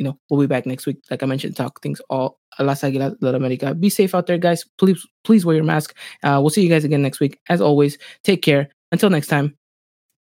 [0.00, 0.96] you know, we'll be back next week.
[1.10, 3.74] Like I mentioned, talk things all Las Águilas de America.
[3.74, 4.64] Be safe out there, guys.
[4.78, 5.94] Please, please wear your mask.
[6.22, 7.38] Uh, we'll see you guys again next week.
[7.50, 8.70] As always, take care.
[8.92, 9.58] Until next time,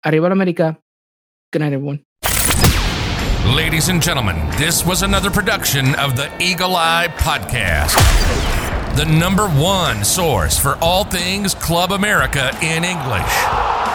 [0.05, 0.77] Arriba America.
[1.51, 2.03] Good night, everyone.
[3.55, 7.95] Ladies and gentlemen, this was another production of the Eagle Eye Podcast,
[8.95, 13.94] the number one source for all things Club America in English.